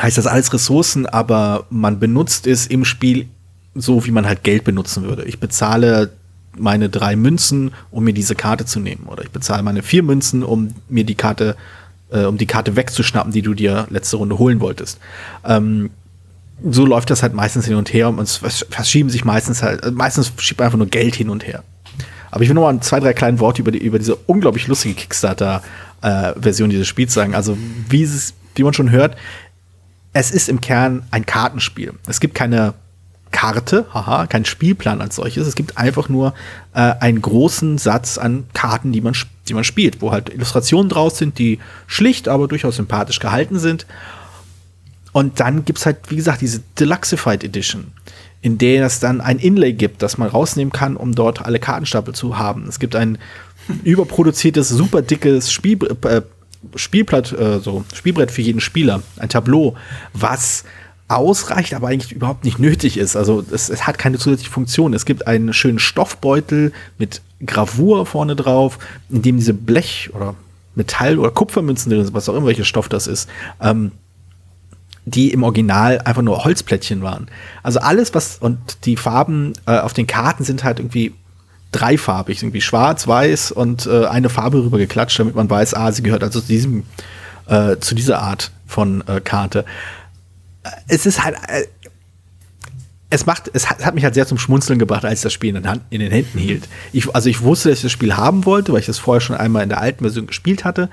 heißt 0.00 0.18
das 0.18 0.26
alles 0.26 0.52
Ressourcen, 0.52 1.06
aber 1.06 1.66
man 1.70 1.98
benutzt 1.98 2.46
es 2.46 2.66
im 2.66 2.84
Spiel 2.84 3.28
so, 3.74 4.04
wie 4.06 4.10
man 4.10 4.26
halt 4.26 4.42
Geld 4.42 4.64
benutzen 4.64 5.04
würde. 5.04 5.24
Ich 5.24 5.38
bezahle 5.38 6.10
meine 6.56 6.88
drei 6.88 7.16
Münzen, 7.16 7.72
um 7.90 8.04
mir 8.04 8.12
diese 8.12 8.34
Karte 8.34 8.64
zu 8.64 8.80
nehmen. 8.80 9.06
Oder 9.06 9.22
ich 9.22 9.30
bezahle 9.30 9.62
meine 9.62 9.82
vier 9.82 10.02
Münzen, 10.02 10.42
um 10.42 10.74
mir 10.88 11.04
die 11.04 11.14
Karte, 11.14 11.56
äh, 12.10 12.24
um 12.24 12.38
die 12.38 12.46
Karte 12.46 12.76
wegzuschnappen, 12.76 13.32
die 13.32 13.42
du 13.42 13.54
dir 13.54 13.86
letzte 13.90 14.16
Runde 14.16 14.38
holen 14.38 14.60
wolltest. 14.60 14.98
Ähm, 15.44 15.90
so 16.68 16.84
läuft 16.84 17.10
das 17.10 17.22
halt 17.22 17.32
meistens 17.32 17.66
hin 17.66 17.76
und 17.76 17.92
her 17.92 18.08
und 18.08 18.20
es 18.20 18.36
verschieben 18.36 19.08
sich 19.08 19.24
meistens 19.24 19.62
halt, 19.62 19.94
meistens 19.94 20.32
schiebt 20.38 20.60
einfach 20.60 20.76
nur 20.76 20.88
Geld 20.88 21.14
hin 21.14 21.30
und 21.30 21.46
her. 21.46 21.62
Aber 22.30 22.42
ich 22.42 22.48
will 22.48 22.54
noch 22.54 22.70
mal 22.70 22.80
zwei, 22.80 23.00
drei 23.00 23.12
kleine 23.12 23.40
Worte 23.40 23.62
über, 23.62 23.72
die, 23.72 23.78
über 23.78 23.98
diese 23.98 24.14
unglaublich 24.14 24.68
lustige 24.68 24.94
Kickstarter-Version 24.94 25.64
äh, 26.02 26.32
dieses 26.40 26.88
Spiels 26.88 27.14
sagen. 27.14 27.34
Also, 27.34 27.56
wie, 27.88 28.02
es, 28.02 28.34
wie 28.54 28.62
man 28.62 28.74
schon 28.74 28.90
hört, 28.90 29.16
es 30.12 30.30
ist 30.30 30.48
im 30.48 30.60
Kern 30.60 31.04
ein 31.10 31.26
Kartenspiel. 31.26 31.94
Es 32.06 32.20
gibt 32.20 32.34
keine 32.34 32.74
Karte, 33.30 33.86
haha, 33.94 34.26
kein 34.26 34.44
Spielplan 34.44 35.00
als 35.00 35.16
solches. 35.16 35.46
Es 35.46 35.54
gibt 35.54 35.78
einfach 35.78 36.08
nur 36.08 36.34
äh, 36.74 36.80
einen 37.00 37.22
großen 37.22 37.78
Satz 37.78 38.18
an 38.18 38.44
Karten, 38.54 38.92
die 38.92 39.00
man, 39.00 39.14
die 39.48 39.54
man 39.54 39.64
spielt, 39.64 40.02
wo 40.02 40.10
halt 40.10 40.30
Illustrationen 40.30 40.88
draus 40.88 41.18
sind, 41.18 41.38
die 41.38 41.60
schlicht, 41.86 42.28
aber 42.28 42.48
durchaus 42.48 42.76
sympathisch 42.76 43.20
gehalten 43.20 43.58
sind. 43.58 43.86
Und 45.12 45.40
dann 45.40 45.64
gibt 45.64 45.78
es 45.78 45.86
halt, 45.86 45.98
wie 46.08 46.16
gesagt, 46.16 46.40
diese 46.40 46.60
Deluxified 46.78 47.44
Edition, 47.44 47.92
in 48.42 48.58
der 48.58 48.86
es 48.86 49.00
dann 49.00 49.20
ein 49.20 49.38
Inlay 49.38 49.72
gibt, 49.72 50.02
das 50.02 50.18
man 50.18 50.28
rausnehmen 50.28 50.72
kann, 50.72 50.96
um 50.96 51.14
dort 51.14 51.44
alle 51.44 51.58
Kartenstapel 51.58 52.14
zu 52.14 52.38
haben. 52.38 52.66
Es 52.68 52.78
gibt 52.78 52.96
ein 52.96 53.18
überproduziertes, 53.84 54.68
super 54.68 55.02
dickes 55.02 55.52
Spiel, 55.52 55.78
äh, 56.04 56.22
Spielblatt, 56.74 57.32
äh, 57.32 57.58
so 57.58 57.84
Spielbrett 57.94 58.30
für 58.30 58.42
jeden 58.42 58.60
Spieler, 58.60 59.02
ein 59.18 59.28
Tableau, 59.28 59.76
was 60.12 60.64
ausreicht, 61.08 61.74
aber 61.74 61.88
eigentlich 61.88 62.12
überhaupt 62.12 62.44
nicht 62.44 62.58
nötig 62.58 62.96
ist. 62.96 63.16
Also 63.16 63.44
es, 63.50 63.68
es, 63.68 63.86
hat 63.86 63.98
keine 63.98 64.18
zusätzliche 64.18 64.52
Funktion. 64.52 64.94
Es 64.94 65.04
gibt 65.04 65.26
einen 65.26 65.52
schönen 65.52 65.80
Stoffbeutel 65.80 66.72
mit 66.98 67.20
Gravur 67.44 68.06
vorne 68.06 68.36
drauf, 68.36 68.78
in 69.10 69.22
dem 69.22 69.36
diese 69.36 69.52
Blech- 69.52 70.10
oder 70.14 70.36
Metall- 70.76 71.18
oder 71.18 71.30
Kupfermünzen 71.30 71.90
drin 71.90 72.04
sind, 72.04 72.14
was 72.14 72.28
auch 72.28 72.36
immer 72.36 72.46
welcher 72.46 72.64
Stoff 72.64 72.88
das 72.88 73.08
ist, 73.08 73.28
ähm, 73.60 73.90
die 75.04 75.32
im 75.32 75.42
Original 75.42 75.98
einfach 76.02 76.22
nur 76.22 76.44
Holzplättchen 76.44 77.02
waren. 77.02 77.26
Also 77.64 77.80
alles, 77.80 78.14
was 78.14 78.38
und 78.38 78.84
die 78.84 78.96
Farben 78.96 79.54
äh, 79.66 79.78
auf 79.78 79.94
den 79.94 80.06
Karten 80.06 80.44
sind 80.44 80.62
halt 80.62 80.78
irgendwie 80.78 81.12
dreifarbig, 81.72 82.42
irgendwie 82.42 82.60
schwarz, 82.60 83.06
weiß 83.06 83.52
und 83.52 83.86
äh, 83.86 84.06
eine 84.06 84.28
Farbe 84.28 84.62
rüber 84.62 84.78
geklatscht, 84.78 85.18
damit 85.18 85.34
man 85.34 85.48
weiß, 85.48 85.74
ah, 85.74 85.92
sie 85.92 86.02
gehört 86.02 86.22
also 86.22 86.40
zu 86.40 86.48
diesem, 86.48 86.84
äh, 87.46 87.76
zu 87.78 87.94
dieser 87.94 88.20
Art 88.20 88.50
von 88.66 89.04
äh, 89.06 89.20
Karte. 89.20 89.64
Es 90.88 91.06
ist 91.06 91.22
halt, 91.22 91.36
äh, 91.48 91.66
es 93.10 93.26
macht, 93.26 93.50
es 93.52 93.68
hat, 93.68 93.84
hat, 93.84 93.94
mich 93.94 94.04
halt 94.04 94.14
sehr 94.14 94.26
zum 94.26 94.38
Schmunzeln 94.38 94.78
gebracht, 94.78 95.04
als 95.04 95.20
ich 95.20 95.22
das 95.24 95.32
Spiel 95.32 95.54
in 95.54 95.62
den, 95.62 95.80
in 95.90 96.00
den 96.00 96.12
Händen 96.12 96.38
hielt. 96.38 96.68
Ich, 96.92 97.12
also 97.14 97.28
ich 97.28 97.42
wusste, 97.42 97.68
dass 97.68 97.78
ich 97.78 97.82
das 97.82 97.92
Spiel 97.92 98.16
haben 98.16 98.44
wollte, 98.46 98.72
weil 98.72 98.80
ich 98.80 98.86
das 98.86 98.98
vorher 98.98 99.20
schon 99.20 99.36
einmal 99.36 99.62
in 99.62 99.68
der 99.68 99.80
alten 99.80 100.04
Version 100.04 100.26
gespielt 100.26 100.64
hatte. 100.64 100.88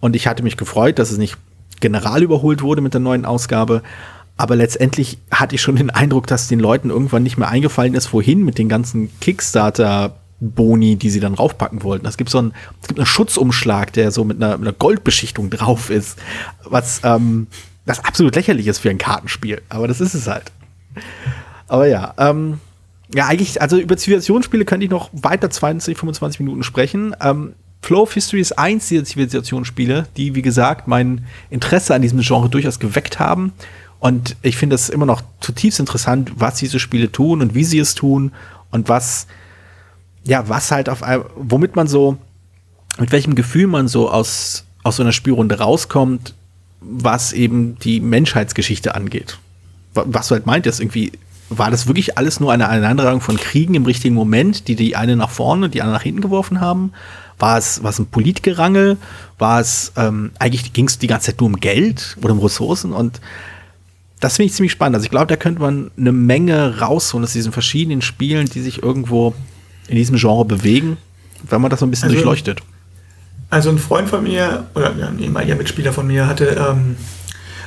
Und 0.00 0.14
ich 0.14 0.26
hatte 0.26 0.42
mich 0.42 0.58
gefreut, 0.58 0.98
dass 0.98 1.10
es 1.10 1.16
nicht 1.16 1.36
general 1.80 2.22
überholt 2.22 2.62
wurde 2.62 2.82
mit 2.82 2.92
der 2.92 3.00
neuen 3.00 3.24
Ausgabe. 3.24 3.82
Aber 4.36 4.56
letztendlich 4.56 5.18
hatte 5.30 5.54
ich 5.54 5.62
schon 5.62 5.76
den 5.76 5.90
Eindruck, 5.90 6.26
dass 6.26 6.48
den 6.48 6.58
Leuten 6.58 6.90
irgendwann 6.90 7.22
nicht 7.22 7.38
mehr 7.38 7.48
eingefallen 7.48 7.94
ist, 7.94 8.12
wohin 8.12 8.44
mit 8.44 8.58
den 8.58 8.68
ganzen 8.68 9.08
Kickstarter-Boni, 9.20 10.96
die 10.96 11.10
sie 11.10 11.20
dann 11.20 11.34
raufpacken 11.34 11.82
wollten. 11.84 12.06
Es 12.06 12.16
gibt 12.16 12.30
so 12.30 12.38
einen, 12.38 12.52
es 12.82 12.88
gibt 12.88 12.98
einen 12.98 13.06
Schutzumschlag, 13.06 13.92
der 13.92 14.10
so 14.10 14.24
mit 14.24 14.42
einer, 14.42 14.58
mit 14.58 14.66
einer 14.66 14.76
Goldbeschichtung 14.76 15.50
drauf 15.50 15.88
ist, 15.88 16.18
was 16.64 17.00
ähm, 17.04 17.46
das 17.86 18.04
absolut 18.04 18.34
lächerlich 18.34 18.66
ist 18.66 18.78
für 18.78 18.90
ein 18.90 18.98
Kartenspiel. 18.98 19.62
Aber 19.68 19.86
das 19.86 20.00
ist 20.00 20.14
es 20.14 20.26
halt. 20.26 20.50
Aber 21.68 21.86
ja, 21.86 22.14
ähm, 22.18 22.58
ja, 23.14 23.26
eigentlich, 23.26 23.62
also 23.62 23.78
über 23.78 23.96
Zivilisationsspiele 23.96 24.64
könnte 24.64 24.84
ich 24.84 24.90
noch 24.90 25.10
weiter 25.12 25.50
20, 25.50 25.96
25 25.96 26.40
Minuten 26.40 26.62
sprechen. 26.64 27.14
Ähm, 27.20 27.54
Flow 27.82 28.02
of 28.02 28.14
History 28.14 28.40
ist 28.40 28.58
eins 28.58 28.88
dieser 28.88 29.04
Zivilisationsspiele, 29.04 30.08
die, 30.16 30.34
wie 30.34 30.42
gesagt, 30.42 30.88
mein 30.88 31.26
Interesse 31.50 31.94
an 31.94 32.00
diesem 32.02 32.20
Genre 32.20 32.48
durchaus 32.48 32.78
geweckt 32.78 33.18
haben. 33.18 33.52
Und 34.04 34.36
ich 34.42 34.58
finde 34.58 34.74
es 34.74 34.90
immer 34.90 35.06
noch 35.06 35.22
zutiefst 35.40 35.80
interessant, 35.80 36.32
was 36.36 36.56
diese 36.56 36.78
Spiele 36.78 37.10
tun 37.10 37.40
und 37.40 37.54
wie 37.54 37.64
sie 37.64 37.78
es 37.78 37.94
tun 37.94 38.32
und 38.70 38.90
was, 38.90 39.26
ja, 40.24 40.46
was 40.46 40.70
halt 40.70 40.90
auf 40.90 41.02
einem, 41.02 41.24
womit 41.36 41.74
man 41.74 41.88
so, 41.88 42.18
mit 42.98 43.12
welchem 43.12 43.34
Gefühl 43.34 43.66
man 43.66 43.88
so 43.88 44.10
aus, 44.10 44.66
aus 44.82 44.96
so 44.96 45.02
einer 45.02 45.12
Spielrunde 45.12 45.58
rauskommt, 45.58 46.34
was 46.82 47.32
eben 47.32 47.78
die 47.78 48.00
Menschheitsgeschichte 48.00 48.94
angeht. 48.94 49.38
Was 49.94 50.28
du 50.28 50.34
halt 50.34 50.44
meintest, 50.44 50.80
irgendwie, 50.80 51.12
war 51.48 51.70
das 51.70 51.86
wirklich 51.86 52.18
alles 52.18 52.40
nur 52.40 52.52
eine 52.52 52.68
Aneinanderreihung 52.68 53.22
von 53.22 53.38
Kriegen 53.38 53.74
im 53.74 53.86
richtigen 53.86 54.14
Moment, 54.14 54.68
die 54.68 54.76
die 54.76 54.96
eine 54.96 55.16
nach 55.16 55.30
vorne, 55.30 55.70
die 55.70 55.80
andere 55.80 55.96
nach 55.96 56.02
hinten 56.02 56.20
geworfen 56.20 56.60
haben? 56.60 56.92
War 57.38 57.56
es, 57.56 57.82
war 57.82 57.88
es 57.88 57.98
ein 57.98 58.06
Politgerangel? 58.08 58.98
War 59.38 59.60
es, 59.60 59.92
ähm, 59.96 60.32
eigentlich 60.38 60.74
ging 60.74 60.88
es 60.88 60.98
die 60.98 61.06
ganze 61.06 61.30
Zeit 61.30 61.40
nur 61.40 61.48
um 61.48 61.56
Geld 61.56 62.18
oder 62.20 62.34
um 62.34 62.40
Ressourcen? 62.40 62.92
Und 62.92 63.22
das 64.24 64.36
finde 64.36 64.46
ich 64.46 64.54
ziemlich 64.54 64.72
spannend. 64.72 64.96
Also 64.96 65.04
ich 65.04 65.10
glaube, 65.10 65.26
da 65.26 65.36
könnte 65.36 65.60
man 65.60 65.90
eine 65.98 66.10
Menge 66.10 66.80
rausholen 66.80 67.24
aus 67.24 67.34
diesen 67.34 67.52
verschiedenen 67.52 68.00
Spielen, 68.00 68.46
die 68.46 68.62
sich 68.62 68.82
irgendwo 68.82 69.34
in 69.86 69.96
diesem 69.96 70.16
Genre 70.16 70.46
bewegen, 70.46 70.96
wenn 71.50 71.60
man 71.60 71.70
das 71.70 71.80
so 71.80 71.86
ein 71.86 71.90
bisschen 71.90 72.08
also, 72.08 72.16
durchleuchtet. 72.16 72.62
Also 73.50 73.68
ein 73.68 73.78
Freund 73.78 74.08
von 74.08 74.22
mir, 74.22 74.66
oder 74.74 74.94
ein 74.94 75.18
ehemaliger 75.18 75.56
Mitspieler 75.56 75.92
von 75.92 76.06
mir, 76.06 76.26
hatte, 76.26 76.46
ähm, 76.46 76.96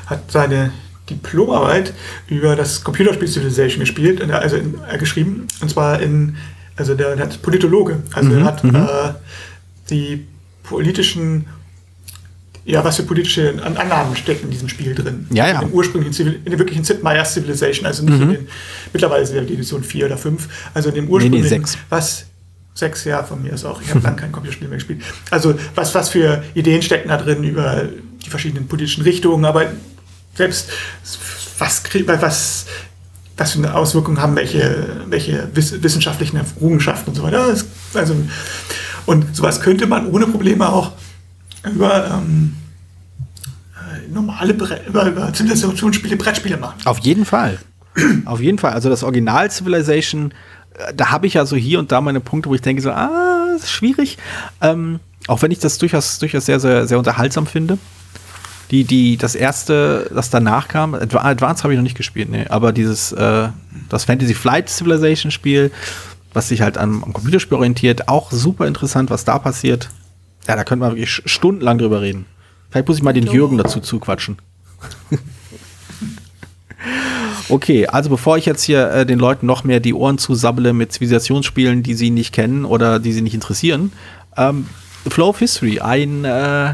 hat 0.08 0.32
seine 0.32 0.72
Diplomarbeit 1.08 1.94
über 2.28 2.56
das 2.56 2.84
Computerspiel 2.84 3.28
Civilization 3.28 3.82
gespielt, 3.82 4.20
also 4.32 4.56
in, 4.56 4.80
äh, 4.92 4.98
geschrieben, 4.98 5.48
und 5.62 5.70
zwar 5.70 6.02
in, 6.02 6.38
also 6.76 6.96
der, 6.96 7.16
der 7.16 7.28
hat 7.28 7.40
Politologe, 7.44 8.02
also 8.14 8.30
mhm, 8.30 8.38
er 8.40 8.44
hat 8.44 8.64
mhm. 8.64 8.76
äh, 8.76 9.14
die 9.92 10.26
politischen 10.64 11.46
ja, 12.68 12.84
was 12.84 12.98
für 12.98 13.04
politische 13.04 13.54
Annahmen 13.64 14.16
stecken 14.18 14.46
in 14.46 14.52
diesem 14.52 14.68
Spiel 14.68 14.94
drin. 14.94 15.26
Ja, 15.32 15.48
ja. 15.48 15.62
In 15.62 15.70
dem 15.70 15.74
ursprünglichen 15.74 16.14
Zivil, 16.14 16.42
in 16.44 16.52
dem 16.52 16.60
wirklichen 16.60 16.84
Sid 16.84 17.02
Meier's 17.02 17.34
Civilization, 17.34 17.86
also 17.86 18.04
nicht 18.04 18.16
mhm. 18.16 18.24
in 18.24 18.30
den, 18.30 18.48
mittlerweile 18.92 19.24
ist 19.24 19.34
ja 19.34 19.42
die 19.42 19.54
Edition 19.54 19.84
4 19.84 20.06
oder 20.08 20.18
5, 20.18 20.48
also 20.74 20.90
in 20.90 20.96
dem 20.96 21.10
ursprünglichen, 21.10 21.50
nee, 21.50 21.60
nee, 21.60 21.80
was, 21.90 22.26
sechs 22.74 23.06
Jahre 23.06 23.26
von 23.26 23.42
mir 23.42 23.54
ist 23.54 23.66
auch, 23.66 23.82
ich 23.82 23.90
habe 23.90 24.02
lange 24.02 24.18
kein 24.18 24.32
Computerspiel 24.32 24.68
mehr 24.68 24.78
gespielt. 24.78 25.02
Also 25.32 25.56
was, 25.76 25.96
was 25.96 26.10
für 26.10 26.44
Ideen 26.54 26.82
stecken 26.82 27.10
da 27.10 27.18
drin 27.18 27.44
über 27.44 27.86
die 28.24 28.30
verschiedenen 28.30 28.68
politischen 28.68 29.04
Richtungen, 29.04 29.46
aber 29.46 29.72
selbst 30.36 30.70
was, 31.58 31.84
was, 32.06 32.66
was 33.38 33.52
für 33.52 33.58
eine 33.58 33.74
Auswirkung 33.74 34.22
haben 34.22 34.36
welche, 34.36 35.06
welche 35.08 35.50
wissenschaftlichen 35.56 36.38
Errungenschaften 36.38 37.10
und 37.12 37.16
so 37.16 37.24
weiter. 37.24 37.56
Also, 37.94 38.16
und 39.06 39.36
sowas 39.36 39.62
könnte 39.62 39.88
man 39.88 40.08
ohne 40.12 40.28
Probleme 40.28 40.70
auch 40.70 40.92
über 41.64 42.08
ähm, 42.12 42.54
äh, 42.54 42.57
normale 44.18 44.54
Bre 44.54 44.82
Zivilisationsspiele, 45.34 46.18
Brettspiele 46.18 46.58
machen. 46.58 46.80
Auf 46.86 47.00
jeden 47.00 47.26
Fall. 47.26 47.58
Auf 48.26 48.42
jeden 48.42 48.58
Fall. 48.58 48.74
Also 48.74 48.90
das 48.90 49.04
Original 49.04 49.50
Civilization, 49.50 50.34
äh, 50.78 50.94
da 50.94 51.12
habe 51.12 51.28
ich 51.28 51.36
ja 51.36 51.46
so 51.46 51.56
hier 51.56 51.80
und 51.80 51.92
da 51.92 52.02
meine 52.02 52.20
Punkte, 52.20 52.50
wo 52.50 52.56
ich 52.56 52.62
denke 52.62 52.82
so, 52.82 52.92
ah, 52.92 53.48
ist 53.56 53.72
schwierig. 53.72 54.18
Ähm, 54.62 55.00
auch 55.28 55.42
wenn 55.42 55.52
ich 55.52 55.60
das 55.60 55.78
durchaus, 55.78 56.20
durchaus 56.20 56.46
sehr, 56.46 56.60
sehr, 56.60 56.88
sehr 56.88 56.98
unterhaltsam 56.98 57.48
finde. 57.48 57.78
Die, 58.72 58.84
die, 58.84 59.16
das 59.16 59.36
erste, 59.36 60.10
das 60.14 60.30
danach 60.30 60.68
kam, 60.68 60.94
Advance 60.94 61.64
habe 61.64 61.74
ich 61.74 61.78
noch 61.78 61.84
nicht 61.84 61.96
gespielt, 61.96 62.30
nee, 62.30 62.46
aber 62.50 62.74
dieses, 62.74 63.14
äh, 63.14 63.48
das 63.88 64.04
Fantasy 64.04 64.34
Flight 64.34 64.70
Civilization 64.70 65.32
Spiel, 65.32 65.72
was 66.34 66.50
sich 66.50 66.62
halt 66.62 66.78
am, 66.78 67.02
am 67.02 67.14
Computerspiel 67.14 67.56
orientiert, 67.56 68.10
auch 68.10 68.30
super 68.30 68.68
interessant, 68.68 69.10
was 69.10 69.24
da 69.24 69.40
passiert. 69.40 69.90
Ja, 70.50 70.58
da 70.58 70.66
könnte 70.66 70.82
man 70.82 70.92
wirklich 70.92 71.22
stundenlang 71.26 71.78
drüber 71.78 72.02
reden. 72.02 72.26
Vielleicht 72.70 72.88
muss 72.88 72.98
ich 72.98 73.04
mal 73.04 73.14
den 73.14 73.28
Jürgen 73.28 73.58
dazu 73.58 73.80
zuquatschen. 73.80 74.38
okay, 77.50 77.88
also 77.88 78.10
bevor 78.10 78.38
ich 78.38 78.46
jetzt 78.46 78.64
hier 78.64 78.92
äh, 78.92 79.06
den 79.06 79.20
Leuten 79.20 79.46
noch 79.46 79.64
mehr 79.64 79.80
die 79.80 79.94
Ohren 79.94 80.18
zusabbele 80.18 80.74
mit 80.74 80.92
Zivilisationsspielen, 80.92 81.84
die 81.84 81.94
sie 81.94 82.10
nicht 82.10 82.34
kennen 82.34 82.66
oder 82.66 83.00
die 83.00 83.14
sie 83.14 83.22
nicht 83.22 83.34
interessieren, 83.34 83.92
ähm, 84.36 84.68
Flow 85.08 85.30
of 85.30 85.40
History, 85.40 85.80
ein, 85.80 86.26
äh, 86.26 86.74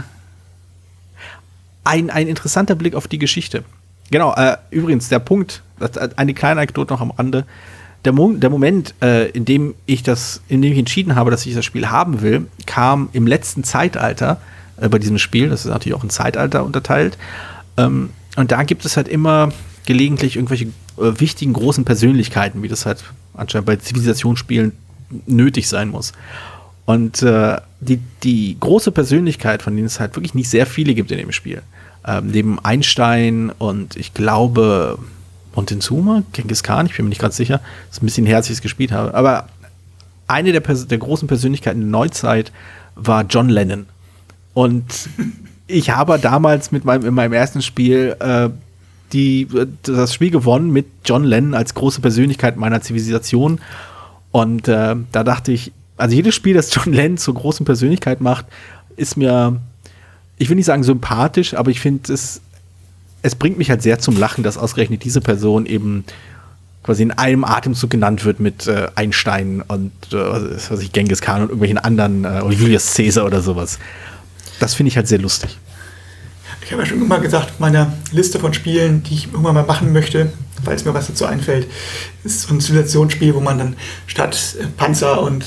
ein, 1.83 2.09
ein 2.09 2.27
interessanter 2.27 2.75
Blick 2.75 2.95
auf 2.95 3.07
die 3.07 3.19
Geschichte. 3.19 3.63
Genau, 4.11 4.33
äh, 4.35 4.57
übrigens, 4.71 5.09
der 5.09 5.19
Punkt, 5.19 5.61
äh, 5.79 6.09
eine 6.15 6.33
kleine 6.33 6.61
Anekdote 6.61 6.93
noch 6.93 7.01
am 7.01 7.11
Rande 7.11 7.45
der, 8.05 8.11
Mo 8.11 8.33
der 8.33 8.49
Moment, 8.49 8.93
äh, 9.01 9.29
in 9.29 9.45
dem 9.45 9.75
ich 9.85 10.03
das, 10.03 10.41
in 10.47 10.61
dem 10.61 10.73
ich 10.73 10.79
entschieden 10.79 11.15
habe, 11.15 11.31
dass 11.31 11.45
ich 11.45 11.55
das 11.55 11.65
Spiel 11.65 11.89
haben 11.89 12.21
will, 12.21 12.47
kam 12.65 13.09
im 13.13 13.27
letzten 13.27 13.63
Zeitalter 13.63 14.41
äh, 14.79 14.89
bei 14.89 14.99
diesem 14.99 15.17
Spiel. 15.17 15.49
Das 15.49 15.65
ist 15.65 15.71
natürlich 15.71 15.97
auch 15.97 16.03
ein 16.03 16.09
Zeitalter 16.09 16.63
unterteilt. 16.63 17.17
Ähm, 17.77 18.09
und 18.35 18.51
da 18.51 18.63
gibt 18.63 18.85
es 18.85 18.97
halt 18.97 19.07
immer 19.07 19.51
gelegentlich 19.85 20.35
irgendwelche 20.35 20.65
äh, 20.65 21.19
wichtigen 21.19 21.53
großen 21.53 21.85
Persönlichkeiten, 21.85 22.63
wie 22.63 22.67
das 22.67 22.85
halt 22.85 23.03
anscheinend 23.33 23.65
bei 23.65 23.75
Zivilisationsspielen 23.75 24.71
nötig 25.25 25.67
sein 25.67 25.89
muss. 25.89 26.13
Und 26.85 27.21
äh, 27.21 27.57
die, 27.79 27.99
die 28.23 28.57
große 28.59 28.91
Persönlichkeit, 28.91 29.61
von 29.61 29.75
denen 29.75 29.87
es 29.87 29.99
halt 29.99 30.15
wirklich 30.15 30.33
nicht 30.33 30.49
sehr 30.49 30.65
viele 30.65 30.93
gibt 30.93 31.11
in 31.11 31.17
dem 31.17 31.31
Spiel, 31.31 31.61
ähm, 32.05 32.27
neben 32.27 32.59
Einstein 32.59 33.51
und 33.51 33.95
ich 33.95 34.13
glaube, 34.13 34.97
Montezuma, 35.55 36.23
Genghis 36.33 36.63
Khan, 36.63 36.87
ich 36.87 36.97
bin 36.97 37.05
mir 37.05 37.09
nicht 37.09 37.21
ganz 37.21 37.37
sicher. 37.37 37.61
Das 37.87 37.97
ist 37.97 38.03
ein 38.03 38.07
bisschen 38.07 38.25
her, 38.25 38.37
als 38.37 38.47
ich 38.47 38.53
es 38.53 38.61
gespielt 38.61 38.91
habe. 38.91 39.13
Aber 39.13 39.47
eine 40.27 40.51
der, 40.51 40.61
der 40.61 40.97
großen 40.97 41.27
Persönlichkeiten 41.27 41.79
der 41.79 41.89
Neuzeit 41.89 42.51
war 42.95 43.23
John 43.23 43.49
Lennon. 43.49 43.85
Und 44.53 45.09
ich 45.67 45.89
habe 45.89 46.19
damals 46.19 46.71
mit 46.71 46.85
meinem, 46.85 47.05
in 47.05 47.13
meinem 47.13 47.33
ersten 47.33 47.61
Spiel 47.61 48.15
äh, 48.19 48.49
die, 49.11 49.47
das 49.83 50.13
Spiel 50.13 50.31
gewonnen 50.31 50.71
mit 50.71 50.87
John 51.05 51.23
Lennon 51.23 51.53
als 51.53 51.73
große 51.73 52.01
Persönlichkeit 52.01 52.57
meiner 52.57 52.81
Zivilisation. 52.81 53.59
Und 54.31 54.67
äh, 54.67 54.95
da 55.11 55.23
dachte 55.23 55.51
ich, 55.51 55.71
Also 55.97 56.15
jedes 56.15 56.33
Spiel, 56.35 56.55
das 56.55 56.73
John 56.73 56.93
Lennon 56.93 57.17
zur 57.17 57.35
großen 57.35 57.65
Persönlichkeit 57.65 58.21
macht, 58.21 58.45
ist 58.95 59.17
mir, 59.17 59.59
ich 60.37 60.49
will 60.49 60.55
nicht 60.55 60.65
sagen 60.65 60.83
sympathisch, 60.83 61.53
aber 61.53 61.71
ich 61.71 61.79
finde 61.79 62.11
es, 62.13 62.41
es 63.21 63.35
bringt 63.35 63.57
mich 63.57 63.69
halt 63.69 63.81
sehr 63.81 63.99
zum 63.99 64.17
Lachen, 64.17 64.43
dass 64.43 64.57
ausgerechnet 64.57 65.03
diese 65.03 65.21
Person 65.21 65.65
eben 65.65 66.03
quasi 66.83 67.03
in 67.03 67.11
einem 67.11 67.45
Atemzug 67.45 67.89
genannt 67.89 68.25
wird 68.25 68.39
mit 68.39 68.67
äh, 68.67 68.87
Einstein 68.95 69.63
und 69.67 69.91
äh, 70.11 70.17
was 70.17 70.69
weiß 70.69 70.81
ich, 70.81 70.91
Genghis 70.91 71.21
Khan 71.21 71.43
und 71.43 71.47
irgendwelchen 71.47 71.77
anderen 71.77 72.25
äh, 72.25 72.41
oder 72.43 72.53
Julius 72.53 72.93
Caesar 72.95 73.25
oder 73.25 73.41
sowas. 73.41 73.79
Das 74.59 74.73
finde 74.73 74.89
ich 74.89 74.97
halt 74.97 75.07
sehr 75.07 75.19
lustig. 75.19 75.57
Ich 76.65 76.71
habe 76.71 76.83
ja 76.83 76.87
schon 76.87 77.01
immer 77.01 77.19
gesagt, 77.19 77.59
meine 77.59 77.93
Liste 78.11 78.39
von 78.39 78.53
Spielen, 78.53 79.03
die 79.03 79.15
ich 79.15 79.25
irgendwann 79.25 79.55
mal 79.55 79.65
machen 79.65 79.91
möchte, 79.91 80.31
es 80.71 80.85
mir 80.85 80.93
was 80.93 81.07
dazu 81.07 81.25
einfällt, 81.25 81.67
ist 82.23 82.43
so 82.43 82.53
ein 82.53 82.61
Zivilisationsspiel, 82.61 83.35
wo 83.35 83.41
man 83.41 83.57
dann 83.57 83.75
statt 84.07 84.55
Panzer 84.77 85.21
und 85.21 85.43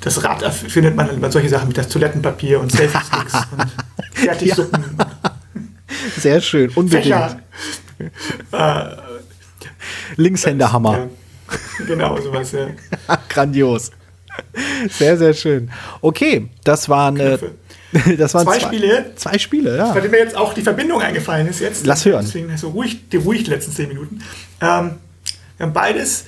das 0.00 0.24
Rad 0.24 0.42
findet 0.52 0.96
man 0.96 1.06
dann 1.06 1.16
über 1.16 1.30
solche 1.30 1.48
Sachen 1.48 1.68
wie 1.68 1.74
das 1.74 1.88
Toilettenpapier 1.88 2.60
und 2.60 2.72
Selfie-Sticks 2.72 3.34
und 3.56 3.70
Fertigsuppen. 4.12 4.84
Ja. 4.98 5.06
Sehr 6.18 6.40
schön, 6.40 6.70
unbedingt. 6.70 7.36
Äh, 8.52 8.84
Linkshänderhammer. 10.16 10.98
Ja, 10.98 11.84
genau, 11.86 12.20
sowas, 12.20 12.52
ja. 12.52 12.68
Grandios. 13.28 13.90
Sehr, 14.90 15.18
sehr 15.18 15.34
schön. 15.34 15.70
Okay, 16.00 16.48
das 16.64 16.88
waren, 16.88 17.18
äh, 17.18 17.38
das 18.18 18.34
waren 18.34 18.44
zwei, 18.44 18.58
zwei, 18.58 18.66
Spiele. 18.66 19.12
Zwei 19.16 19.38
Spiele, 19.38 19.76
ja. 19.76 19.92
Bei 19.92 20.00
dem 20.00 20.10
mir 20.10 20.18
jetzt 20.18 20.36
auch 20.36 20.54
die 20.54 20.62
Verbindung 20.62 21.00
eingefallen 21.00 21.48
ist 21.48 21.60
jetzt. 21.60 21.86
Lass 21.86 22.04
hören. 22.04 22.24
Deswegen 22.24 22.56
so 22.56 22.68
ruhig, 22.68 23.08
die 23.08 23.16
ruhig 23.16 23.44
die 23.44 23.50
letzten 23.50 23.72
zehn 23.72 23.88
Minuten. 23.88 24.22
Ähm, 24.60 24.92
wir 25.56 25.66
haben 25.66 25.72
beides 25.72 26.24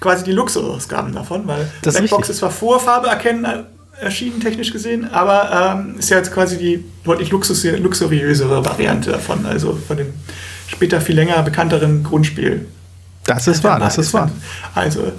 quasi 0.00 0.24
die 0.24 0.32
Luxusausgaben 0.32 1.12
davon, 1.12 1.46
weil 1.46 1.68
das 1.82 1.96
Blackbox 1.96 2.30
ist 2.30 2.38
zwar 2.38 2.50
vor 2.50 2.80
Farbe 2.80 3.08
erkennen 3.08 3.44
äh, 3.44 3.64
erschienen, 4.00 4.40
technisch 4.40 4.72
gesehen, 4.72 5.10
aber 5.10 5.76
ähm, 5.78 5.98
ist 5.98 6.10
ja 6.10 6.18
jetzt 6.18 6.32
quasi 6.32 6.58
die 6.58 6.84
deutlich 7.04 7.30
luxus 7.30 7.64
luxuriösere 7.64 8.64
Variante 8.64 9.10
davon, 9.10 9.46
also 9.46 9.74
von 9.74 9.96
dem 9.96 10.12
später 10.66 11.00
viel 11.00 11.14
länger 11.14 11.42
bekannteren 11.42 12.02
Grundspiel. 12.02 12.66
Das 13.26 13.48
ist 13.48 13.64
wahr, 13.64 13.80
das 13.80 13.98
ist 13.98 14.14
wahr. 14.14 14.30
Also 14.74 15.12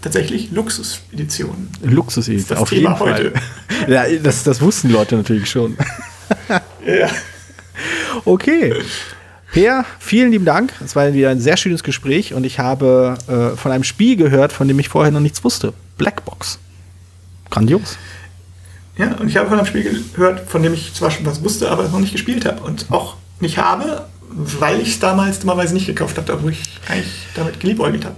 tatsächlich 0.00 0.50
Luxuseditionen. 0.50 1.68
Luxuseditionen, 1.82 2.62
auf 2.62 2.70
Thema 2.70 2.90
jeden 2.90 2.98
Fall. 2.98 3.32
ja, 3.88 4.04
das, 4.22 4.42
das 4.42 4.60
wussten 4.60 4.88
die 4.88 4.94
Leute 4.94 5.16
natürlich 5.16 5.48
schon. 5.48 5.76
ja. 6.86 7.08
Okay. 8.24 8.74
Per, 9.52 9.84
vielen 9.98 10.32
lieben 10.32 10.44
Dank. 10.44 10.72
Es 10.84 10.96
war 10.96 11.12
wieder 11.12 11.30
ein 11.30 11.40
sehr 11.40 11.56
schönes 11.56 11.82
Gespräch 11.82 12.34
und 12.34 12.44
ich 12.44 12.58
habe 12.58 13.18
äh, 13.28 13.56
von 13.56 13.70
einem 13.70 13.84
Spiel 13.84 14.16
gehört, 14.16 14.52
von 14.52 14.66
dem 14.66 14.78
ich 14.78 14.88
vorher 14.88 15.12
noch 15.12 15.20
nichts 15.20 15.44
wusste. 15.44 15.72
Blackbox. 15.98 16.58
Grandios. 17.50 17.98
Ja, 18.96 19.14
und 19.16 19.28
ich 19.28 19.36
habe 19.36 19.48
von 19.48 19.58
einem 19.58 19.66
Spiel 19.66 20.02
gehört, 20.14 20.40
von 20.48 20.62
dem 20.62 20.74
ich 20.74 20.94
zwar 20.94 21.10
schon 21.10 21.26
was 21.26 21.42
wusste, 21.44 21.70
aber 21.70 21.88
noch 21.88 22.00
nicht 22.00 22.12
gespielt 22.12 22.44
habe 22.44 22.62
und 22.62 22.90
auch 22.90 23.16
nicht 23.40 23.58
habe, 23.58 24.06
weil 24.34 24.80
ich 24.80 24.88
es 24.88 25.00
damals 25.00 25.40
dummerweise 25.40 25.74
nicht 25.74 25.86
gekauft 25.86 26.16
habe, 26.16 26.42
wo 26.42 26.48
ich 26.48 26.60
eigentlich 26.88 27.12
damit 27.34 27.60
geliebäugelt 27.60 28.04
habe. 28.04 28.16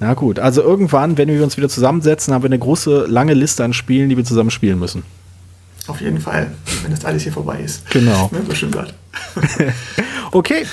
Na 0.00 0.14
gut, 0.14 0.38
also 0.38 0.62
irgendwann, 0.62 1.18
wenn 1.18 1.28
wir 1.28 1.42
uns 1.42 1.56
wieder 1.56 1.68
zusammensetzen, 1.68 2.32
haben 2.34 2.42
wir 2.42 2.48
eine 2.48 2.58
große, 2.58 3.06
lange 3.08 3.34
Liste 3.34 3.64
an 3.64 3.72
Spielen, 3.72 4.08
die 4.08 4.16
wir 4.16 4.24
zusammen 4.24 4.50
spielen 4.50 4.78
müssen. 4.78 5.02
Auf 5.88 6.00
jeden 6.00 6.20
Fall, 6.20 6.52
wenn 6.82 6.92
das 6.92 7.04
alles 7.04 7.24
hier 7.24 7.32
vorbei 7.32 7.60
ist. 7.60 7.88
Genau. 7.90 8.30
Ne, 8.32 8.42
so 8.48 8.54
schön 8.54 8.70
bleibt. 8.70 8.94
okay, 10.32 10.64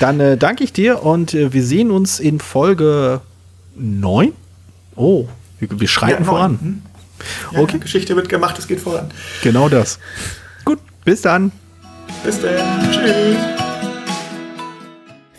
dann 0.00 0.20
äh, 0.20 0.36
danke 0.36 0.64
ich 0.64 0.72
dir 0.72 1.02
und 1.02 1.32
äh, 1.34 1.52
wir 1.52 1.64
sehen 1.64 1.90
uns 1.90 2.20
in 2.20 2.40
Folge 2.40 3.22
9. 3.74 4.32
Oh, 4.96 5.28
wir, 5.58 5.80
wir 5.80 5.88
schreiten 5.88 6.24
ja, 6.24 6.28
voran. 6.28 6.58
Hm? 6.60 6.82
Ja, 7.52 7.60
okay. 7.60 7.78
Geschichte 7.78 8.16
wird 8.16 8.28
gemacht, 8.28 8.58
es 8.58 8.66
geht 8.66 8.80
voran. 8.80 9.10
Genau 9.42 9.68
das. 9.68 9.98
Gut, 10.64 10.78
bis 11.04 11.22
dann. 11.22 11.52
Bis 12.22 12.40
dann. 12.40 12.90
Tschüss. 12.92 13.59